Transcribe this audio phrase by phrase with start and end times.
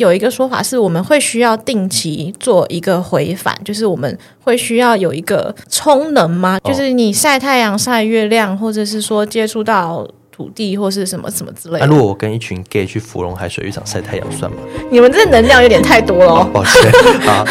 [0.00, 6.58] 有一个说法是，我们会需要定期做一个回返，就是我们会需要有一个充能吗？
[6.64, 11.78] 哦、就是你晒太阳、晒月亮，或者是说接触到土地或是什么什么之类的。
[11.78, 14.56] 那、啊、如果我跟一群 gay 去芙蓉海水浴场晒太阳，算吗？
[14.90, 16.50] 你们这能量有点太多了、哦。
[16.52, 16.90] 抱歉
[17.28, 17.44] 啊。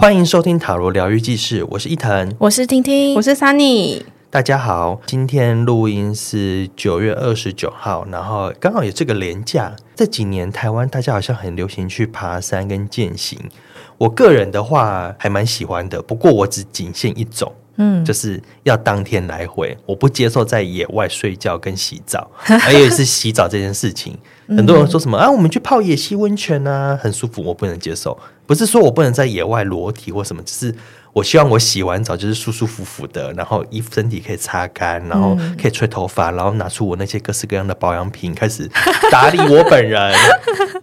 [0.00, 4.00] 欢迎收听塔罗疗愈记事，我是伊藤，我是婷婷，我是 Sunny。
[4.30, 9.76] 大家好，今天录音是九月二十九号，然后刚好有这个连假。
[9.94, 13.38] 这几年台湾大家好像很流行去爬山跟健行，
[13.98, 17.52] 我个人的话还蛮喜欢的，不过我只仅限一种。
[17.76, 24.18] 嗯，就是要当天来回，我不接受在野外睡觉跟洗澡， 还有是洗澡这件事情。
[24.48, 28.18] 很多人说什么啊，我们去泡野溪温泉啊，很舒服，我不能接受。
[28.50, 30.74] 不是说我不能在野外裸体或什么，只是。
[31.12, 38.70] 我希望我洗完澡就是舒舒服服的，然后衣服身体可以擦干，然后可以吹头发，然后拿出我那些各式各样的保养品开始
[39.10, 40.14] 打理我本人。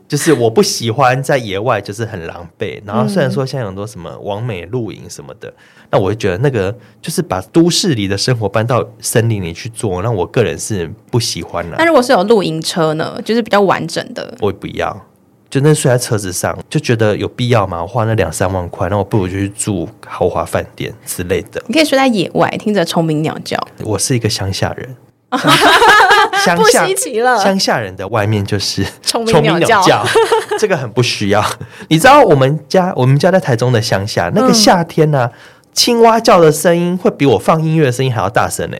[0.05, 2.81] 就是我不喜欢在野外就是很狼狈。
[2.85, 5.53] 然后虽然说现在有很多什么网美露营什么的，
[5.91, 11.77] 那我就觉得那个就是把都市里的生活搬到森林里去做，那我个人是不喜欢的。
[11.77, 13.17] 那如果是有露营车呢？
[13.23, 15.06] 就是比较完整的，我也不要。
[15.49, 17.81] 就那睡在车子上，就觉得有必要吗？
[17.81, 21.61] 我花那两三万块，那我不如就去住豪华饭店之类的。
[21.67, 23.57] 你可以睡在野外，听着虫鸣鸟叫。
[23.83, 24.95] 我是一个乡下人，
[26.43, 27.41] 乡下不稀奇了。
[27.41, 30.05] 乡下人的外面就是虫鸣鸟叫，
[30.59, 31.43] 这个很不需要。
[31.87, 35.31] 你知道我们家，我们家在台中的乡下，那个夏天呢、啊？
[35.33, 35.33] 嗯
[35.77, 38.77] 青蛙叫的声音会比我放音乐的声音还要大声呢。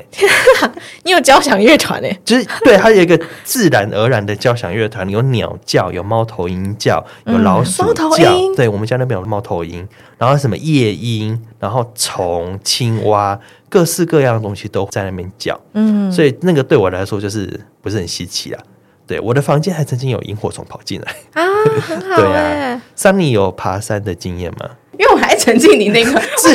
[1.05, 2.09] 你有交响乐团呢？
[2.25, 8.07] 就是对，它有一个自然而然的交响乐团，有鸟叫，有猫头鹰叫，有老鼠叫。
[8.09, 13.39] 嗯、对，我们家那边有猫头鹰，然后什么夜莺，然后虫、青蛙，
[13.69, 15.59] 各式各样的东西都在那边叫。
[15.73, 18.63] 嗯，所以那个对我来说就是不是很稀奇啊。
[19.05, 21.45] 对，我的房间还曾经有萤火虫跑进来啊，
[21.79, 22.15] 很好。
[22.15, 24.71] 对啊，Sunny 有爬山的经验吗？
[24.97, 26.49] 因为我还沉浸你那个 是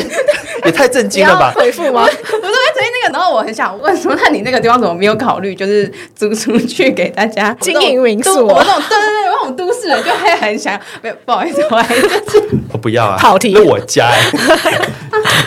[0.65, 1.51] 也太震惊了吧？
[1.55, 2.03] 回复吗？
[2.05, 8.45] 我说在沉浸那个，然后我很想问说，那你那个地方怎么没有考虑，就是租出去给大家经营民宿？
[8.45, 12.07] 我这种对对对，我这种都市人就会很想，没有不好意思，我还是
[12.71, 14.11] 我不要啊，跑题，那我家，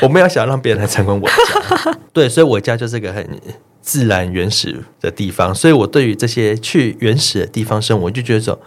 [0.02, 3.26] 我没有想让别人来参观我家，对，所以我家就是个很
[3.80, 8.58] 自然原始的地方，所以我对于这些去原始的地方生活，我就觉得说。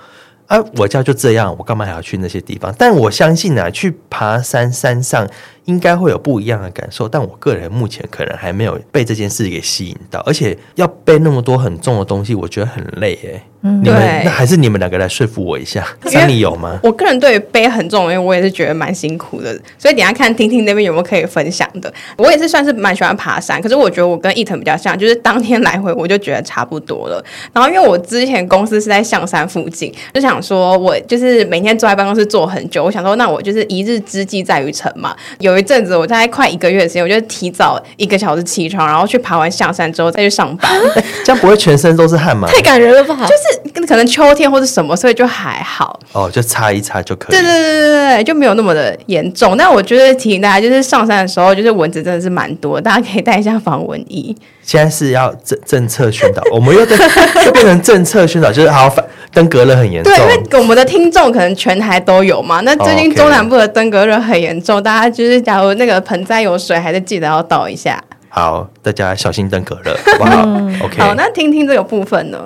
[0.50, 2.74] 啊，我家就这样，我干嘛还要去那些地方？
[2.78, 5.28] 但我相信啊，去爬山山上
[5.70, 7.08] 应该会有不一样的感受。
[7.08, 13.42] 但我个人目前可能还没有被这件事给吸引到，而且要背那么多很重的东西，我觉得很累诶。
[13.62, 16.80] 嗯，你们那还是你们两个来说服我一下，那你有吗？
[16.82, 21.94] 我个人对于背很重，因为我也是觉得蛮辛苦的，所以等一下看听听那边有没有可以分享的。
[22.18, 27.22] 我也是算是蛮喜欢爬山，可是我觉得我跟伊藤比较像，就是当天来回我就觉得差不多了。
[27.52, 35.14] 然后因为我之前公司是在象山附近，就想说我就是每天坐在办公室坐很久，我想说那我就是一日之计在于晨嘛。
[35.40, 40.72] 有一阵子我大概快一个月的时间，我就提早一个小时起床，然后去爬完象山之后再去上班。
[41.24, 42.48] 这样不会全身都是汗吗？
[42.48, 43.16] 太感人了吧！
[43.28, 43.60] 就是。
[43.90, 47.32] 可能秋天或者什么，所以就还好哦，就擦一擦就可以。
[47.32, 49.58] 对对对对对，就没有那么的严重。
[49.58, 54.36] 但我觉得提醒大家，就是上山的时候，就是蚊子真的是蛮多，大家可以带一下防蚊衣。
[54.70, 56.82] 现在是要政政策宣导， 我们又
[57.44, 59.04] 又变成政策宣导，就是好反
[59.34, 60.14] 登革热很严重。
[60.14, 62.60] 对，因为我们的听众可能全台都有嘛。
[62.60, 68.00] 那最近中南部的登革热很严重，大家就是假如那个盆栽有水，还是记得要倒一下。
[68.30, 70.42] 好，大家小心登革热，好不好？
[70.86, 71.00] OK。
[71.00, 72.38] 好，那听听这个部分呢？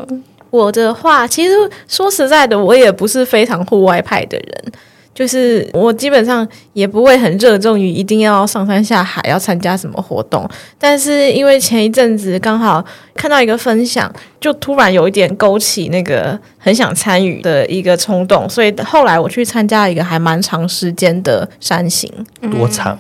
[0.50, 1.54] 我的话，其实
[1.90, 4.72] 说实在的，我也不是非常户外派的人，
[5.14, 10.50] 就是我基本上也不会很热衷于一定要上山下海，要参加什么活动。
[10.80, 22.12] 但是因为前一阵子刚好看到一个分享，就突然有一点勾起那个很想参与的一个冲动，所以后来我去参加了一个还蛮长时间的山行。
[22.52, 22.98] 多长？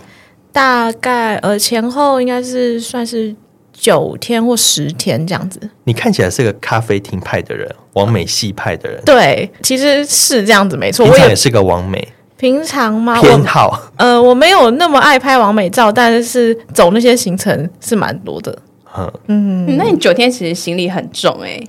[0.51, 3.35] 大概呃前后应该是算是。
[3.73, 9.01] 九天或十天这样子，你看起来是个咖啡厅派的人，完美系派的人。
[9.03, 11.05] 对，其实是这样子，没错。
[11.07, 12.07] 平常也是个完美。
[12.37, 13.19] 平常吗？
[13.19, 13.77] 偏好。
[13.97, 18.57] 呃，我没有那么爱拍完美照，但是走那些行程是蛮多的。
[18.95, 21.67] 嗯嗯，那你九天其实行李很重哎、欸。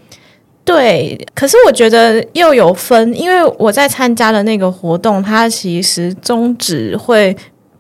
[0.65, 7.37] 对，可是我觉得又有分，因为我在参加的那个活动，它其实宗旨会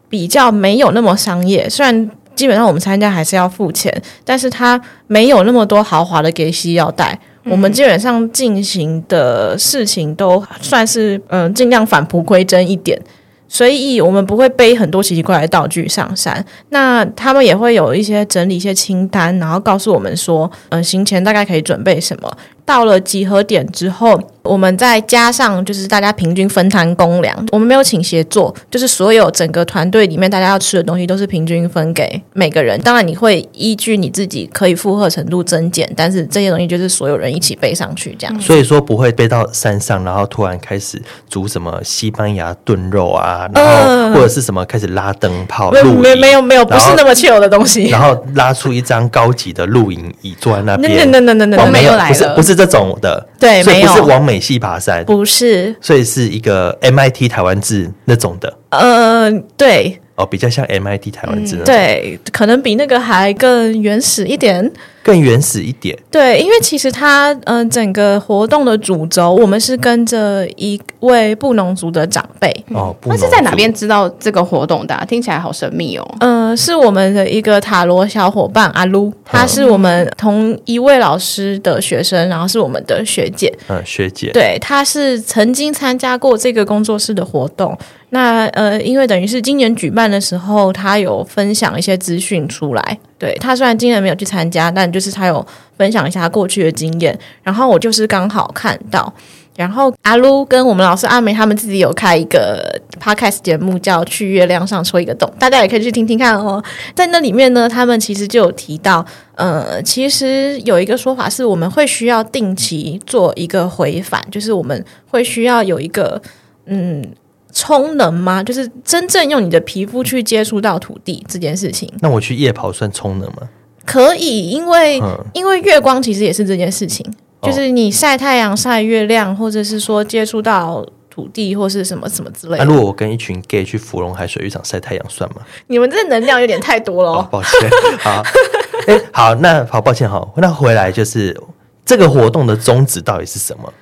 [0.08, 2.10] 比较没有那么商业，虽然。
[2.34, 7.18] 基本上我们参加还是要付钱，但是它没有那么多豪华的给息要带。
[7.44, 12.98] 嗯、我们基本上进行的事情都算是嗯尽量返璞归真一点，
[13.46, 16.44] 所以我们不会背很多奇奇怪怪的道具上山。
[16.70, 22.36] 那他们也会有一些整理一些清单，然后告诉我们说，嗯、呃，行前大概可以准备什么。
[22.64, 27.46] 到了集合点之后，我们再加上就是大家平均分摊公粮。
[27.52, 32.80] 我们没有请协作，就是所有整个团队里面大家要吃的东西都是平均分给每个人。
[32.80, 38.40] 当然你会依据你自己可以负荷程度增减，但是这些东西就是所有人一起背上去这样。
[38.40, 45.70] 所以说不会背到山上，然后突然开始煮什么西班牙炖肉啊，然后或者是什么开始拉灯泡。
[45.70, 47.88] 没没没有没有，不是那么 chill 的东西。
[47.88, 51.10] 然后拉出一张高级的露营椅坐在那边。
[51.10, 53.26] 那那那那那那没有来了，不是不是这种的。
[53.38, 58.52] 对，所以不是往美系爬山，不是，所以是一个 MIT 台湾制那种的。
[58.70, 60.00] 呃，对。
[60.16, 64.70] 哦，比较像 MIT 台湾制、嗯，对，可能比那个还更原始一点，
[65.02, 65.98] 更原始一点。
[66.08, 72.48] 对，因为其实它，嗯、呃，整个活动的主轴，我们是跟着一位布农族的长辈。
[72.68, 75.04] 哦，那是在哪边知道这个活动的、啊？
[75.04, 76.14] 听起来好神秘哦。
[76.20, 83.52] 嗯、呃，是我们的一个塔罗小伙伴阿噜，他是我们同一位老师的学生，然后是我们的学姐。
[83.68, 84.30] 嗯，学姐。
[84.32, 87.76] 对，他是曾经参加过这个工作室的活动。
[88.14, 92.98] 那呃，因为等于是今年举办的时候，他有分享一些资讯出来。
[93.18, 95.44] 对，他虽然今年没有去参加，但就是他有
[95.76, 97.18] 分享一下过去的经验。
[97.42, 99.12] 然后我就是刚好看到，
[99.56, 106.62] 然后阿噜跟我们老师阿梅他们自己有开一个 podcast 节目，叫《去月亮上戳一个洞》，大家也可以去听听看哦。
[106.94, 116.22] 在那里面呢，他们其实就有提到，呃，其实有一个说法是，我们会需要定期做一个回返，就是我们会需要有一个
[116.66, 117.04] 嗯。
[117.54, 118.42] 充能吗？
[118.42, 121.90] 就是真正用你的皮肤去接触到土地这件事情。
[122.00, 123.48] 那我去夜跑算充能吗？
[123.86, 127.06] 可以，因为、嗯、因为月光其实也是这件事情，
[127.40, 132.64] 哦、就是你晒太阳、晒月亮，或者是说接触到土地或是什么什么之类的。
[132.64, 135.42] 那、啊、如果我跟一群 gay 去芙蓉海水浴场晒太阳算吗？
[135.68, 137.28] 你们这能量有点太多了、哦哦。
[137.30, 137.70] 抱歉，
[138.00, 138.22] 好，
[138.88, 141.38] 哎，好，那好，抱歉，好，那回来就是
[141.84, 143.72] 这个活动的宗旨到底是什么？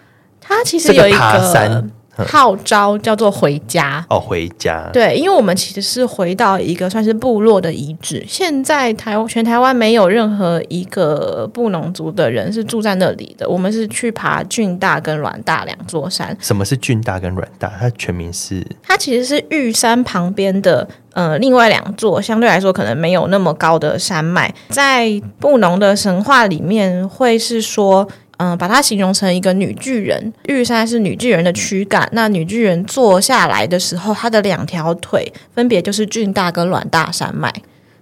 [0.40, 1.16] 它其实有一个。
[1.16, 4.88] 爬山号召叫做回家哦，回家。
[4.92, 8.24] 对，因为我们其实是回到一个算是部落的遗址。
[8.28, 13.48] 现在台全台湾没有任何一个布农族的人是住在那里的。
[13.48, 16.36] 我们是去爬俊大跟软大两座山。
[16.38, 17.72] 什么是俊大跟软大？
[17.80, 18.66] 它全名是？
[18.82, 24.54] 它其实是玉山旁边的呃另外两座，相对来说可能没有那么高的山脉。
[24.68, 28.06] 在布农的神话里面，会是说。
[28.44, 32.08] 嗯，把它形容成一个女巨人，玉山是女巨人的躯干。
[32.10, 37.52] 那女巨人坐下来的时候，她的两条腿分别就是俊大跟软大山脉。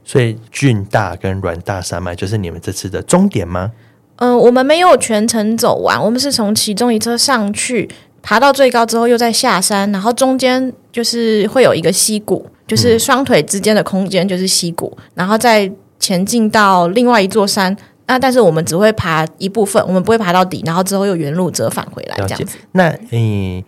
[0.03, 3.73] 所以俊大跟软大山脉就是你们这次的终点吗？
[4.17, 7.87] 嗯，我们没有全程走完，我们是从其中一侧上去，
[8.23, 17.77] 爬到最高之后又再下山，然后中间就是会有一个溪谷，就是双腿之间的空间就是溪谷，嗯、然后再前进到另外一座山。
[18.11, 22.59] 那但是我们只会爬一部分，我们不会爬到底，然后之后又原路折返回来这样子。
[22.73, 23.65] 那你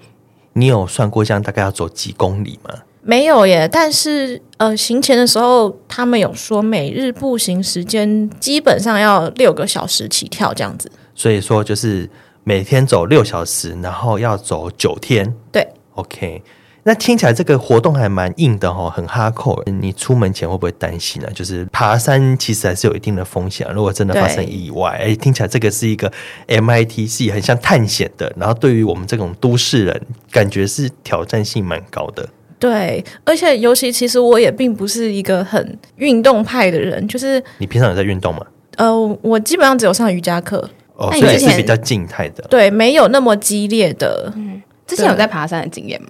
[0.54, 2.74] 你有算过这样大概要走几公里吗？
[3.02, 10.90] 没有耶，但是呃，行前的时候他们有说每日步行时间基本上要六个小时起跳这样子。
[11.14, 12.08] 所以说就是
[12.44, 15.34] 每天走六小时，然后要走九天。
[15.52, 16.42] 对，OK。
[16.84, 19.62] 那听起来这个活动还蛮硬的哈，很哈扣。
[19.66, 21.28] 你出门前会不会担心呢？
[21.32, 26.12] 就是爬山其实还是有一定的风险，如果真的发生意外，哎，听起来这个是一个
[26.48, 32.28] MIT 系很像探险的，然后对于我们这种都市人，感觉是挑战性蛮高的。
[32.58, 38.44] 对，而且尤其其实我也并不是一个很运动派的人，就是你平常有在运动吗？
[38.76, 44.32] 呃，我基本上只有上瑜伽课，哦，所以是比较静态的，对，没有那么激烈的。
[44.34, 46.08] 嗯，之前有在爬山的经验吗？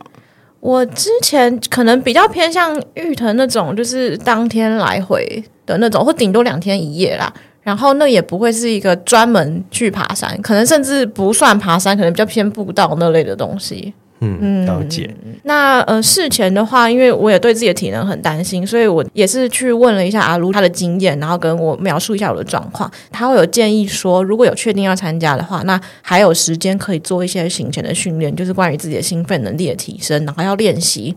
[0.63, 7.33] 我之前可能比较偏向玉藤那种，就是当天来回的那种，或顶多两天一夜啦。
[7.63, 13.93] 然后那也不会是一个专门去爬山，可能甚至不算爬山，可能比较偏步道那类的东西。
[14.23, 15.11] 嗯，了解。
[15.43, 22.91] 那呃，事前的话，因为我也对自己的体能很担心，所以我也是去问了一下阿卢他的经验，然后跟我描述一下我的状况。
[23.11, 31.15] 他会有建议说，如果有确定要参加的话，那还有时间可以做一些行前的训练，就是关于自己的兴奋能力的提升，然后要练习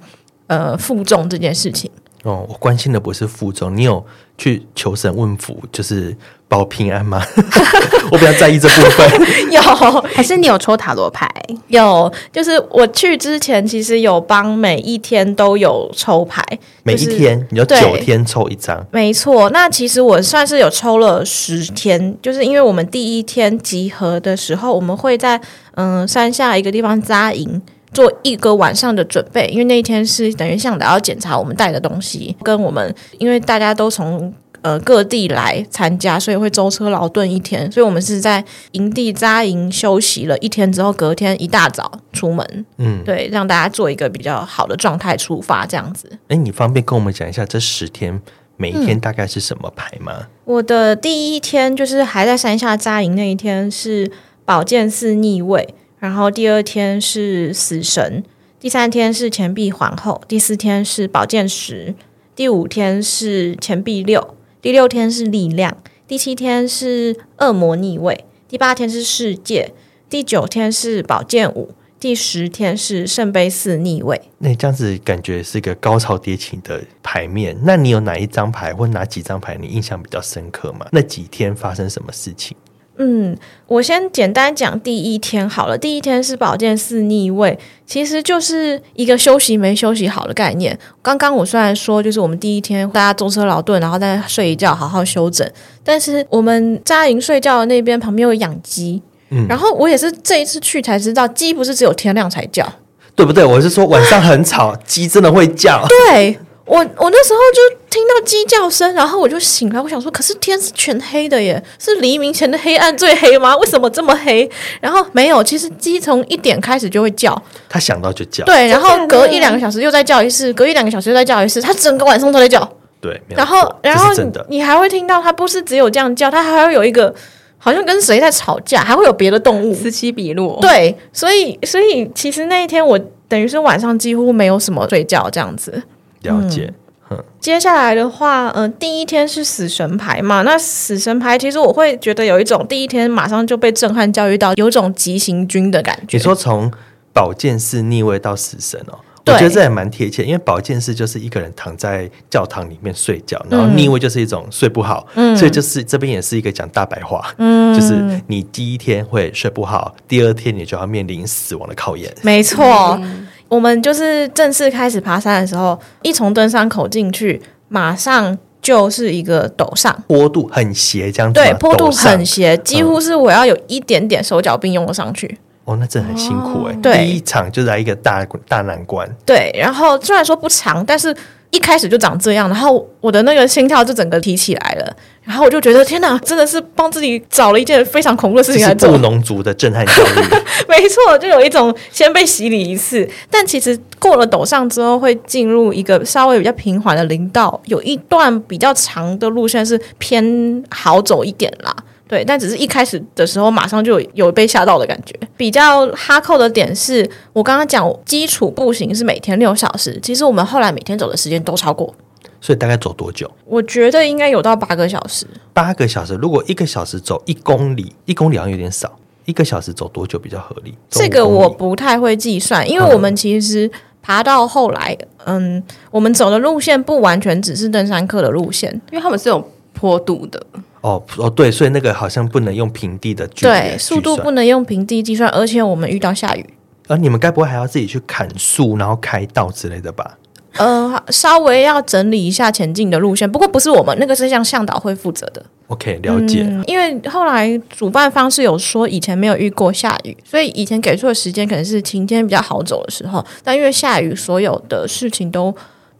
[0.48, 1.90] 呃负重这件事情。
[2.26, 4.04] 哦，我关心的不是负重，你有
[4.36, 6.16] 去求神问福，就是
[6.48, 7.22] 保平安吗？
[8.12, 9.08] 我比较在意这部分。
[9.54, 9.62] 有，
[10.02, 11.30] 还是你有抽塔罗牌？
[11.68, 16.44] 有，就是我去之前，其实有帮每一天都有抽牌，
[16.82, 18.84] 每一天、就是、你有九天抽一张。
[18.92, 25.40] 没错，那其实我算是有抽了十天，就是因为我们第一天集合的时候，我们会在
[25.76, 27.62] 嗯山下一个地方扎营。
[27.96, 46.12] 做一个晚上的准备，因为那一天是等于向导要检查我们带的东西，跟我们因为大家都从呃各地来参加，所以会舟车劳顿一天，所以我们是在营地扎营休息了一天之后，隔天一大早出门，嗯，对，让大家做一个比较好的状态出发，这样子。
[46.28, 48.22] 哎，你方便跟我们讲一下这十天
[48.58, 50.14] 每一天大概是什么牌吗？
[50.18, 54.12] 嗯，我的第一天就是还在山下扎营那一天是
[54.44, 55.74] 宝剑四逆位。
[56.06, 58.24] 然后第二天是死神，
[58.60, 61.96] 第三天是钱币皇后，第四天是宝剑十，
[62.36, 65.76] 第五天是钱币六，第六天是力量，
[66.08, 69.74] 第七天是恶魔逆位，第八天是世界，
[70.08, 74.22] 第九天是宝剑五，第十天是圣杯四逆位。
[74.38, 77.58] 那这样子感觉是一个高潮迭起的牌面。
[77.64, 80.86] 那你有哪一张牌或哪几张牌你印象比较深刻吗？
[80.92, 82.56] 那几天发生什么事情？
[82.98, 83.36] 嗯，
[83.68, 85.78] 我先简单讲第一天好了。
[85.78, 90.78] 第一天是宝剑四逆位，其实就是一个休息没休息好的概念。
[91.02, 95.46] 刚刚我虽然说就是我们第一天大家舟车劳顿，然后再睡一觉，好好休整。
[95.84, 102.66] 但是我们扎营睡觉的那边旁边有养鸡，嗯，然后我也是这一次去才知道，鸡不是只有天亮才叫，
[103.14, 103.44] 对不对？
[103.44, 106.40] 我是说晚上很吵，鸡真的会叫，对。
[106.66, 109.82] 我我那时候就听到鸡叫声，然后我就醒了。
[109.82, 113.56] 我想说，可是天是全黑的耶，是黎明前的黑暗最黑吗？
[113.58, 114.50] 为什么这么黑？
[114.82, 118.44] 然后没有，其实鸡从一点开始就会叫，它想到就叫。
[118.46, 122.68] 对，然后隔一两个小时又再叫一次，隔一两个小时又再叫一次，它整个晚上都在叫。
[123.00, 124.10] 对，然后然后
[124.50, 127.14] 你还会听到它不是只有这样叫，它还会有一个
[127.60, 130.58] 好像跟谁在吵架，还会有别的动物此起彼落。
[130.60, 135.84] 对，所以所以其实那一天我等于是晚上几乎没有什么睡觉这样子。
[136.26, 136.74] 了解，
[137.10, 146.18] 嗯，接下来的话，嗯、呃，第一天是死神牌嘛，那死神牌其实我会觉得有一种第一天马上就被震撼教育到，有种急行军的感觉。
[146.18, 146.72] 你说从
[147.14, 157.94] 宝剑四逆位到死神哦，我觉得这也蛮贴切，因为宝剑四就是一个人躺在教堂里面睡觉，然后逆位就是一种睡不好，嗯，所以就是这边也是一个讲大白话，嗯，就是
[158.28, 163.00] 你第一天会睡不好，第二天你就要面临死亡的考验，没错。
[163.02, 171.40] 嗯我们就是正式开始爬山的时候，一从登山口进去，马上就是一个陡上，坡度很斜，这样子。
[171.40, 175.28] 对，坡度很斜，几乎是我要有一点点手脚并用的上去。
[175.28, 175.38] 嗯。
[175.66, 176.74] 哦，那真的很辛苦哎。
[176.82, 179.10] 对，第一场就来一个大大难关。
[179.26, 181.16] 对，然后虽然说不长，但是。
[181.56, 188.92] 一开始就长这样，然后我的那个心跳就整个提起来了，然后我就觉得天哪，真的是帮自己找了一件非常恐怖的事情来做。
[188.92, 190.20] 布农族的震撼教育，
[190.68, 201.74] 没错，就有一种先被洗礼一次，但其实过了陡上之后，会进入一个稍微比较平缓的林道，有一段比较长的路线是偏好走一点啦。
[202.08, 205.14] 对，但只是一开始的时候，马上就有，有被吓到的感觉。
[205.36, 211.94] 比较哈扣的点是，我刚刚讲基础步行是每天六小时，其实我们后来每天走的时间都超过。
[212.40, 213.30] 所以大概走多久？
[213.46, 215.26] 我觉得应该有到八个小时。
[215.52, 219.00] 八个小时，如果一个小时走一公里，一公里好像有点少。
[219.26, 220.76] 一个小时走多久比较合理？
[220.88, 223.68] 这个我不太会计算，因为我们其实
[224.04, 230.46] 爬到后来，嗯，我们走的路线不完全只是登山客的路线，因为他们是有坡度的。
[230.86, 236.46] 哦哦对，所以那个好像不能用平地的距离，对，速度不能用平地计算，而且我们遇到下雨，
[236.88, 240.20] 而、呃、你们该不会还要自己去砍树，然后开道之类的吧？
[240.58, 245.44] 呃，稍微要整理一下前进的路线，不过不是我们那个是向向导会负责的。
[245.70, 246.64] OK，了解、嗯。
[246.68, 255.54] 因为后来主办方是有说以前没有遇过下雨，所以以前给出的时间可能是晴天比较好走的时候，但因为下雨，所有的事情都。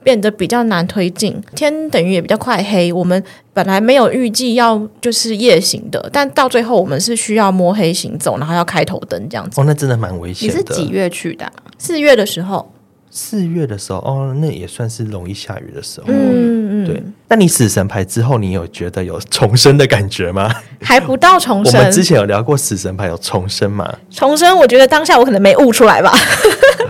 [0.06, 2.94] 变得比较难推进，天等于也比较快黑。
[2.94, 3.22] 我们
[3.52, 9.60] 本来没有预计要就是夜行的，但到最后我们是需要摸黑行走，然后要开头灯这样子。
[9.60, 10.54] 哦，那真的蛮危险的。
[10.54, 11.52] 你是几月去的啊？
[11.80, 12.72] 四月的时候。
[13.10, 16.08] 四月的时候，哦，那也算是容易下雨的时候。
[16.10, 17.02] 嗯嗯，对。
[17.30, 20.54] 那你死神牌之后，你有觉得有重生的感觉吗？
[20.82, 21.80] 还不到重生。
[21.80, 23.92] 我们之前有聊过死神牌有重生吗？
[24.12, 26.14] 重生，我觉得当下我可能没悟出来吧。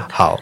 [0.09, 0.37] 好。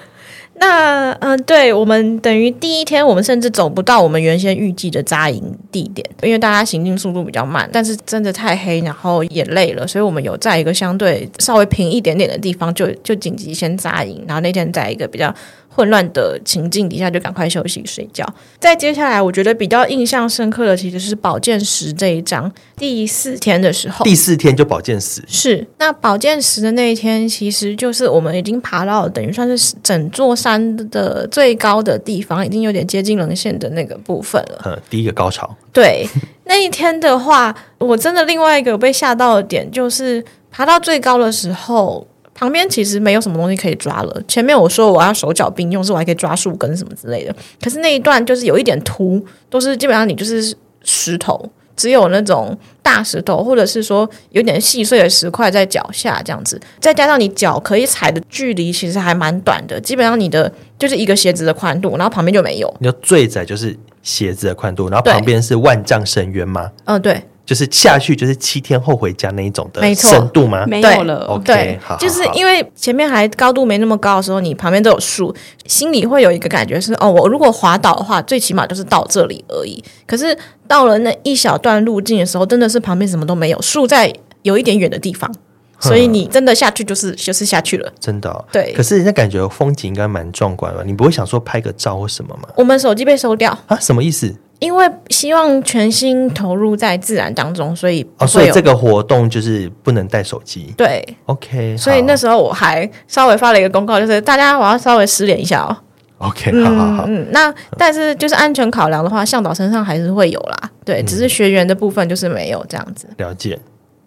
[0.63, 15.33] 那嗯、对，我们等于第一天，我们甚至走不到我们原先预计的扎营地点，因为大家行进速度比较慢，但是真的太黑，然后也累了，所以我们有在一个相对稍微平一点点的地方，就就紧急先扎营，然后那天在一个比较。
[15.75, 18.25] 混乱的情境底下，就赶快休息睡觉。
[18.59, 22.51] 再接下来，我觉得比较印象深刻的其实是宝剑十这一章。
[22.77, 25.23] 第四天的时候，第四天就宝剑十。
[25.27, 34.61] 是那宝剑十的那一天，其实就是我们已经爬到等于算是整座山的最高的地方，已经有点接近棱线的那个部分了。
[34.65, 35.55] 嗯，第一个高潮。
[35.71, 36.07] 对，
[36.45, 42.07] 那一天的话，我真的另外一个被吓到的点就是爬到最高的时候。
[42.43, 44.21] 旁边其实没有什么东西可以抓了。
[44.27, 47.33] 前面我说我要手脚并用，是我还可以抓树根什么之类的。
[47.61, 56.59] 可是那一段就是有一点凸，都是基本上你就是石头，只有那种大石头，或者是说有点细碎的石块在脚下这样子。
[56.81, 62.75] 再加上你脚可以踩的距离其实还蛮短的，基本上你的就是一个鞋子的宽度，然后旁边就没有。
[62.81, 66.69] 你要最窄就是鞋子的宽度，然后旁边是万丈深渊吗？
[66.83, 67.23] 嗯，对。
[67.45, 70.65] 就是下去就是七天后回家那一种的深度吗？
[70.65, 71.25] 没有了。
[71.25, 75.35] OK，对，好，就是因为前面还高度没那么高的时候，你旁边都有树，
[75.65, 79.83] 心里会有一个感觉是哦，我如果滑倒的话，最起码就是到这里而已。
[80.07, 85.29] 可是到了那一小段路径的时候，真的是旁边什么都没有，树在有一点远的地方，
[85.81, 88.45] 所以你真的下去就是就是下去了，真的、哦。
[88.53, 92.47] 对，可是人家感觉风景应该蛮壮观吧，你不会想说拍个照或什么吗？
[92.55, 93.75] 我们手机被收掉啊？
[93.81, 94.33] 什么意思？
[94.59, 100.73] 因为希望全心投入在自然当中，所以哦，所以这个活动就是不能带手机。
[100.77, 101.75] 对，OK。
[101.77, 105.75] 所以那时候我还稍微发了一个公告，就是大家我要稍微失联一下哦。
[106.19, 107.03] OK，好好好。
[107.07, 110.69] 嗯，那但是就是安全考量的话，向导身上还是会有啦。
[110.85, 113.07] 对，只是学员的部分就是没有这样子。
[113.09, 113.59] 嗯、了解。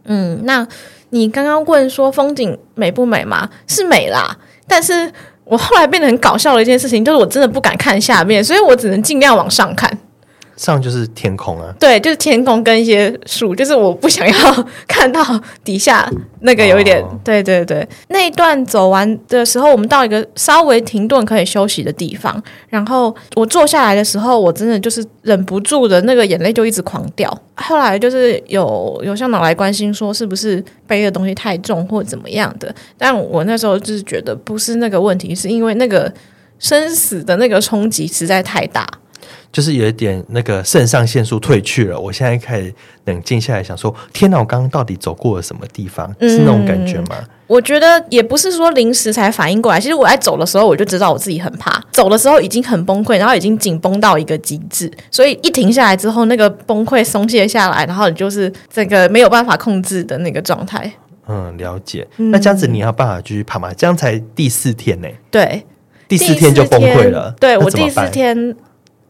[0.07, 0.67] 嗯，那
[1.11, 3.51] 你刚刚问说风景美不美吗？
[3.67, 4.35] 是美啦，
[4.67, 5.13] 但是
[5.45, 9.91] 我后来变得很搞笑的一件事情，就是我真的不敢看下面，所以我只能尽量往上看。
[10.57, 15.23] 上就是天空啊，对，就是天空跟一些树，就是我不想要看到
[15.63, 16.11] 底下
[16.41, 17.87] 那个有一点，哦、对对对。
[18.09, 27.31] 那一段走完的时候，我们到一个稍微停顿可以休息的地方，然后我坐下来的时候，我真的就是忍不住的那个眼泪就一直狂掉。
[27.57, 36.11] 后来就是有有向导来关心说是不是背的东西太重或怎么样的，但我那时候就是觉得不是那个问题，是因为那个
[36.59, 38.87] 生死的那个冲击实在太大。
[39.57, 42.75] 就是有一点那个肾上腺素退去了，我现在开始
[43.07, 46.15] 冷静下来，想说：天哪，我刚刚到底走过了什么地方？
[46.21, 47.17] 是那种感觉吗？
[47.21, 60.93] 嗯，我觉得也不是说临时才反应过来，其实我在走的时候我就知道我自己很怕，走的时候已经很崩溃，然后已经紧绷到一个极致，所以一停下来之后，那个崩溃松懈下来，然后你就是这个没有办法控制的那个状态。
[61.29, 62.07] 嗯，了解。
[62.19, 63.73] 那这样子你要办法继续爬吗？
[63.75, 65.09] 这样才第四天呢？
[65.31, 65.65] 对，
[66.07, 67.35] 第四天就崩溃了。
[67.41, 68.55] 对，我第四天。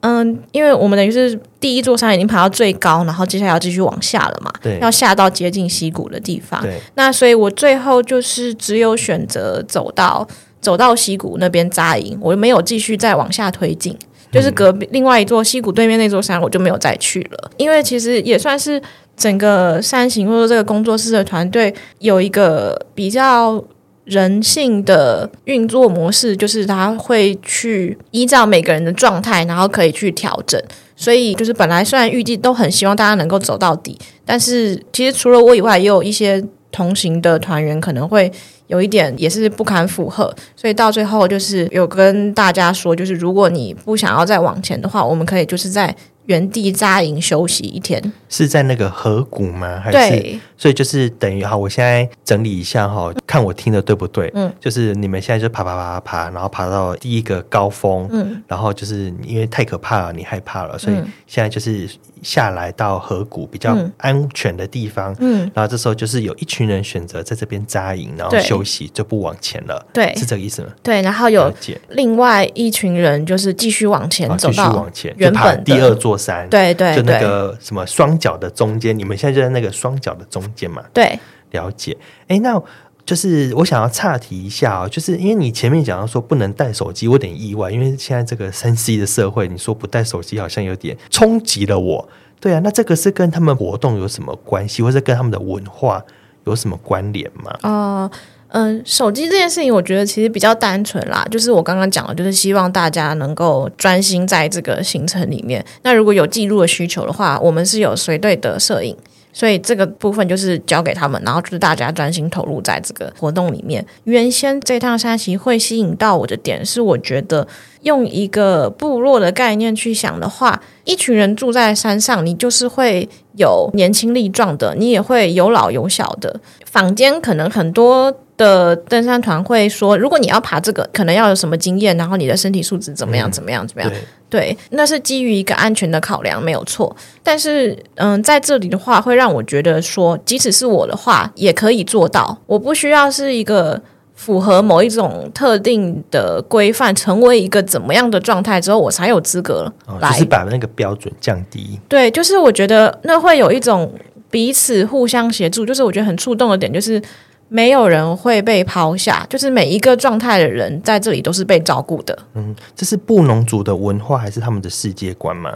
[0.07, 6.63] 嗯，因为我们等于是第一座山已经爬到最高，然后接下来要继续往下了嘛，对，要下到接近溪谷的地方。
[6.63, 10.25] 对，那所以我最后就是只有选择走到
[10.61, 13.99] 走到溪谷那边扎营，我没有继续再往下推进，
[14.31, 17.51] 就是隔壁另外一座溪谷对面那座山，我就没有再去了。
[17.57, 18.81] 因为其实也算是
[19.17, 23.65] 整个山行或者这个工作室的团队有一个比较。
[24.07, 30.61] 人性的运作模式就是他会去依照每个人的状态，然后可以去调整。
[30.97, 36.43] 所以就是本来虽然预计都很希望大家能够走到底，但是其实除了我以外，也有一些
[36.73, 38.33] 同行的团员可能会
[38.69, 40.35] 有一点也是不堪负荷。
[40.57, 45.95] 所以到最后就是有跟大家说，就是如果你不想要再往前的话，我们可以就是在。
[46.27, 49.81] 原地扎营休息一天，是在那个河谷吗？
[49.83, 54.31] 还是对，所以就是等于哈，我现在整理一下哈，看我听的对不对？
[54.35, 61.89] 嗯，就是你们现在就爬爬爬爬爬，然后爬到第一个高峰，嗯，然后就是因为太可怕了，你害怕了，所以现在就是。
[62.23, 70.69] 下来到河谷比较安全的地方，嗯，然后这时候就是有一群人选择在这边扎营，然后休息，就不往前了，对，是这个意思吗？
[70.83, 71.53] 对，然后有
[71.91, 80.83] 另外一群人就是继续往前走继续往前，原本第二座山，对对，就那个什么双脚的中间，你们现在就在那个双脚的中间嘛？
[80.93, 81.19] 对，
[81.51, 81.97] 了解。
[82.29, 82.63] 哎，那。
[83.07, 92.09] 就是我想要岔题一下哦，就是因为你前面讲到说不能带手机，我有点意外，因为现在这个三 C 的社会，你说不带手机好像有点冲击了我。
[92.41, 96.05] 对啊，那这个是跟他们活动有什么关系，或者跟他们的文化
[96.45, 97.51] 有什么关联吗？
[97.63, 98.11] 啊，
[98.49, 105.65] 嗯，手机这件事情，我觉得其实比较单纯啦，就是我刚刚讲的，就是希望大家能够专心在这个行程里面。
[105.83, 108.97] 那如果有记录的需求的话，我们是有随队的摄影。
[109.37, 113.85] 所以这个部分就是交给他们，然后就是大家专心投入在这个活动里面。
[114.05, 117.47] 原先这趟山崎会吸引到我的点是，我觉得
[117.83, 126.41] 用一个部落的概念去想的话，一群人住在山上，你就是会有年轻力壮的，你也会有老有小的。
[126.65, 128.21] 坊间可能很多。
[128.37, 133.91] 的登山团会说，如果你要爬这个，可能要有什么经验，然后你的身体素质怎么样，怎么样，怎么样？
[134.29, 136.95] 对，那是基于一个安全的考量，没有错。
[137.23, 142.37] 但是，嗯，在这里的话，会让我觉得说，即使是我的话，也可以做到。
[142.47, 143.81] 我不需要是一个
[144.15, 151.81] 符合某一种特定的规范，成为一个怎么样的状态之后，我才有资格来，就是把那个标准降低。
[151.89, 153.95] 对，就是我觉得那会有一种
[154.29, 157.01] 彼此互相协助，就是我觉得很触动的点，就是。
[157.49, 162.19] 没有人会被抛下，就是每一个状态的人在这里都是被照顾的。
[162.35, 165.53] 嗯，这是布农族的文化还是他们的世界观吗？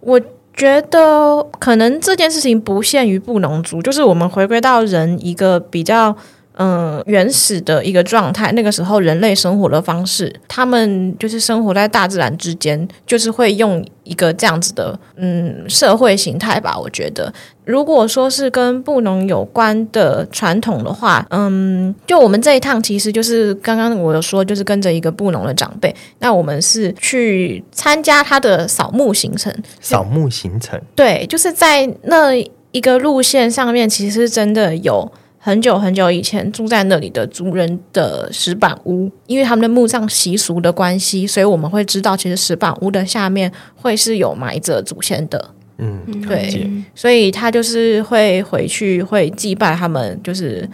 [0.00, 0.20] 我
[0.54, 6.16] 觉得可能这件事情不限于布农族，就是我们回归到人一个比较。
[6.54, 16.78] 嗯，原始的一个状态，那个时候人类生活的方式，他们就是生活在大自然之间，就是会用一个这样子的嗯社会形态吧。
[16.78, 17.32] 我觉得，
[17.64, 29.50] 如果说是跟布农有关的传统的话，嗯，就我们这一趟其实就是刚刚我有说，就是跟着一个布农的长辈，那我们是去参加他的扫墓行程。
[29.80, 32.34] 扫墓行程，对，就是在那
[32.72, 35.10] 一个路线上面，其实真的有。
[35.44, 45.50] 很久很久以前住在那里的族人的石板屋，因为他们的墓葬习俗的关系，所以我们会知道，其实石板屋的下面会是有埋着祖先的。
[45.78, 50.68] 嗯，对，所以他就是会回去会祭拜他们，就是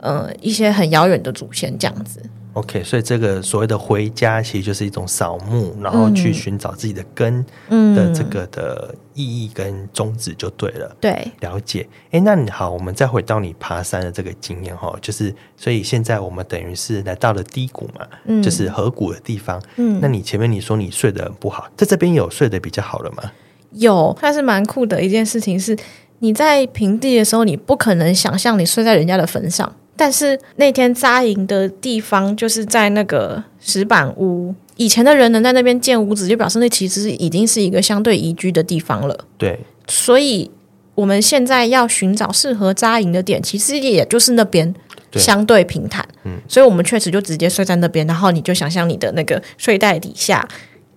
[0.00, 2.18] 呃一些很遥远的祖先这样子。
[2.54, 10.96] OK，所以这个所谓的回家，其实就是一种扫墓，然后去寻找自己的根的这个的意义跟宗旨就对了。
[11.00, 11.86] 对、嗯，了解。
[12.12, 19.60] 哎，那你好，我们再回到你爬山的这个经验哈，就是所以现在我们等于是来到了低谷嘛，嗯、就是河谷的地方。
[19.76, 23.32] 嗯，那你前面你说你睡得很不好，在这边有睡得比较好了吗？
[23.72, 25.76] 有，它是蛮酷的一件事情是，
[26.20, 29.74] 你在平地的时候，你不可能想象你睡在人家的坟上。
[29.96, 39.16] 但是那天扎营的地方就是在那个石板屋，以前的人能在那边建屋子，就表示那其实已经是一个相对宜居的地方了。
[39.38, 40.50] 对，所以
[40.94, 44.74] 我们现在要寻找适合扎营的点，其实也就是那边
[45.12, 46.06] 相对平坦。
[46.24, 50.48] 嗯，所以我们确实就直接睡在那边，然后你就想象你的那个睡袋底下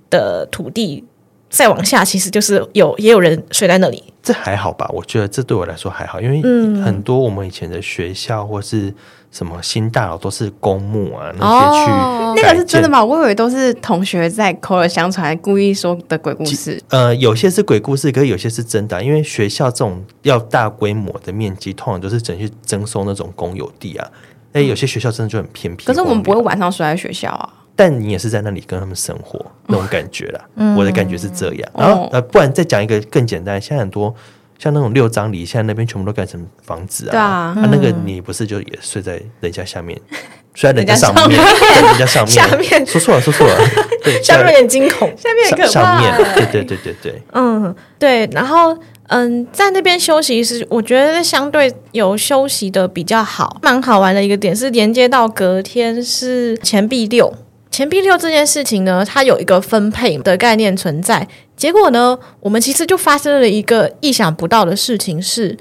[0.09, 1.03] 的土地。
[1.49, 4.03] 再往下，其实就是有也有人睡在那里。
[4.21, 4.89] 这还好吧？
[4.93, 6.41] 我觉得这对我来说还好，因为
[6.83, 8.93] 很多我们以前的学校或是
[9.31, 13.01] 什么新大楼都是公墓啊，那些去、哦、那个是真的吗？
[13.01, 16.81] 我以为都是同学在口耳相传，故意说的鬼故事。
[16.89, 19.01] 呃，有些是鬼故事，可是有些是真的、啊。
[19.01, 24.05] 因为学校这种要大规模的面积，通常都是整去征收那种公有地啊。
[24.51, 25.85] 哎，有些学校真的就很偏僻。
[25.85, 27.53] 可是我们不会晚上睡在学校啊。
[27.77, 31.69] 但你也是在那里跟他们生活那种感觉啦，嗯、我的感觉是这样。
[31.77, 34.13] 然后呃，不然再讲一个更简单，现在很多
[34.57, 37.11] 像那种六张犁，现在那边全部都改成房子啊。
[37.11, 39.95] 对啊，啊，那个你不是就也睡在人家下面，
[40.55, 41.37] 睡在人家上面，
[41.75, 43.55] 在人家上面，下面说错了，说错了，
[44.03, 45.69] 对， 下面有点惊恐，下面很可怕。
[45.69, 48.27] 上面，对对对对对，嗯，对。
[48.31, 48.75] 然后
[49.09, 57.31] 嗯，在那边休息是我觉得相对有休息的比较好，蛮好玩的一个点是连接到隔天是前壁六。
[57.77, 61.27] 前壁六这件事情呢，它有一个分配的概念存在。
[61.55, 65.55] 结果呢，我们其实就发生了一个意想不到的事情，是，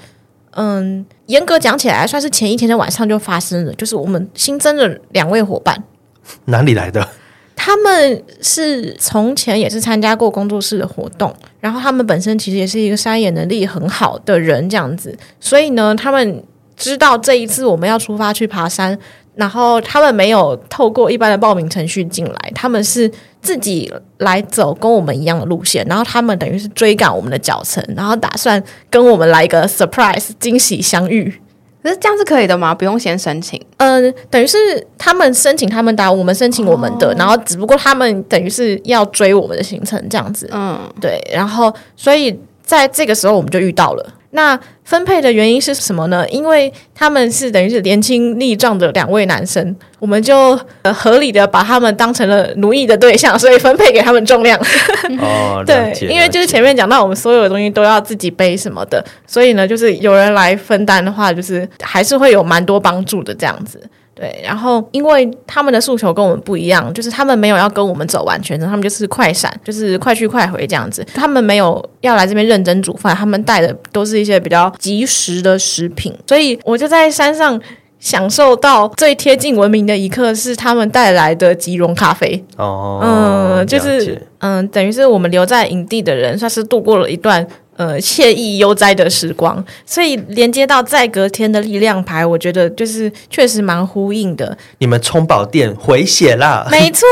[0.53, 5.83] 嗯，严格讲起来，算是前一天的晚上就发生了，就是我们新增了两位伙伴。
[6.45, 7.07] 哪里来的？
[7.55, 15.15] 他们是从前也是参加过工作室的活动，然后他们本身其实也是一个山野能力很好的人，这样子。
[15.39, 16.43] 所以呢，他们
[16.75, 18.97] 知道这一次我们要出发去爬山。
[19.37, 31.31] 然后他们没有透过一般的报名程序进来，他们是自己来走跟我们一样的路线，然后他们等于是追赶我们的脚程，然后打算跟我们来一个 surprise 惊喜相遇。
[31.83, 32.73] 可是这样是可以的吗？
[32.75, 33.63] 不用先申请？
[33.77, 34.57] 嗯，等于是
[34.97, 40.49] 他们申请他们的，我们申请我们的，哦、然后只不过他们等于是要追我们的行程这样子。
[40.51, 44.13] 嗯，对，然后所以在这个时候我们就遇到了。
[44.31, 46.27] 那分配的原因是什么呢？
[46.29, 50.59] 因为他们是等于是年轻力壮的两位男生，我们就
[50.93, 54.59] 合理的把他们当成了奴役的对象，所以分配给他们重量。
[55.19, 63.81] 哦， 对，因为就是前面讲到我们所有的东西都要自己背什么的，所以呢，就是有人来分担的话，就是还是会有蛮多帮助的这样子。
[64.17, 71.05] 对，然后因为他们的诉求跟我们不一样，就是他们没有要跟我们走完全程，他们就是快闪，就是快去快回这样子。
[71.13, 76.11] 他们没有要来这边认真煮饭，他们带的都是一些比较即时的食品。
[76.25, 77.61] 所以我就在山上
[77.99, 82.43] 享受到最贴近文明的一刻，是他们带来的即溶咖啡。
[82.57, 87.45] 哦，嗯，就是嗯，等于是我们留在营地的人，算是度过了一段。
[87.77, 94.57] 呃，惬意悠哉的时光，所以连接到在隔天的力量牌，我觉得就是确实蛮呼应的。
[94.79, 96.67] 你们充饱电回血啦？
[96.71, 97.05] 没错，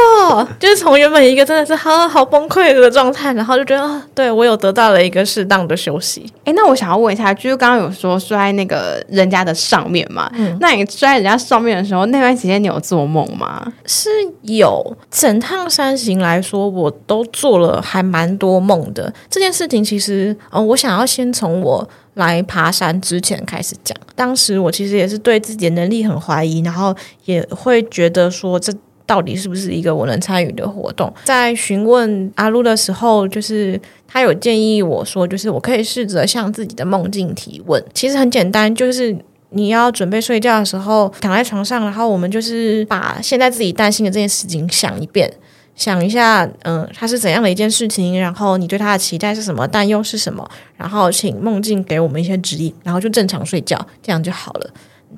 [0.59, 6.25] 就是从原本一个真的是好好崩溃的状态，然后就觉得啊，对我有得到了一个适当的休息。
[6.45, 10.27] 哎，那我想要问一下，就是刚刚有说摔那个人家的上面嘛？
[10.33, 13.71] 嗯，那你摔人家上面的时候，那段时间你有做梦吗？
[13.85, 14.09] 是
[14.41, 19.13] 有，整趟山行来说，我都做了还蛮多梦的。
[19.29, 20.35] 这件事情其实。
[20.55, 23.95] 呃，我想要先从我来爬山之前开始讲。
[24.15, 28.73] 当时我其实也是对自己的能力很怀疑，然后也会觉得说这。
[29.07, 31.13] 到底是不是一个我能参与的活动？
[31.25, 37.79] 在询问阿噜的时候，就是他有建议我说，就是我可以试着向自己的梦境提问。
[37.93, 39.15] 其实很简单，就是
[39.51, 45.31] 你要准备睡觉的时候，躺在床上，然后我们就是把现在自己担心的这件事情想一遍，
[45.75, 54.69] 想一下，嗯、呃，它是怎样的一件事情，然后你对它的期待是什么，担忧是什么，然后请梦境给我们一些指引，然后就正常睡觉，这样就好了。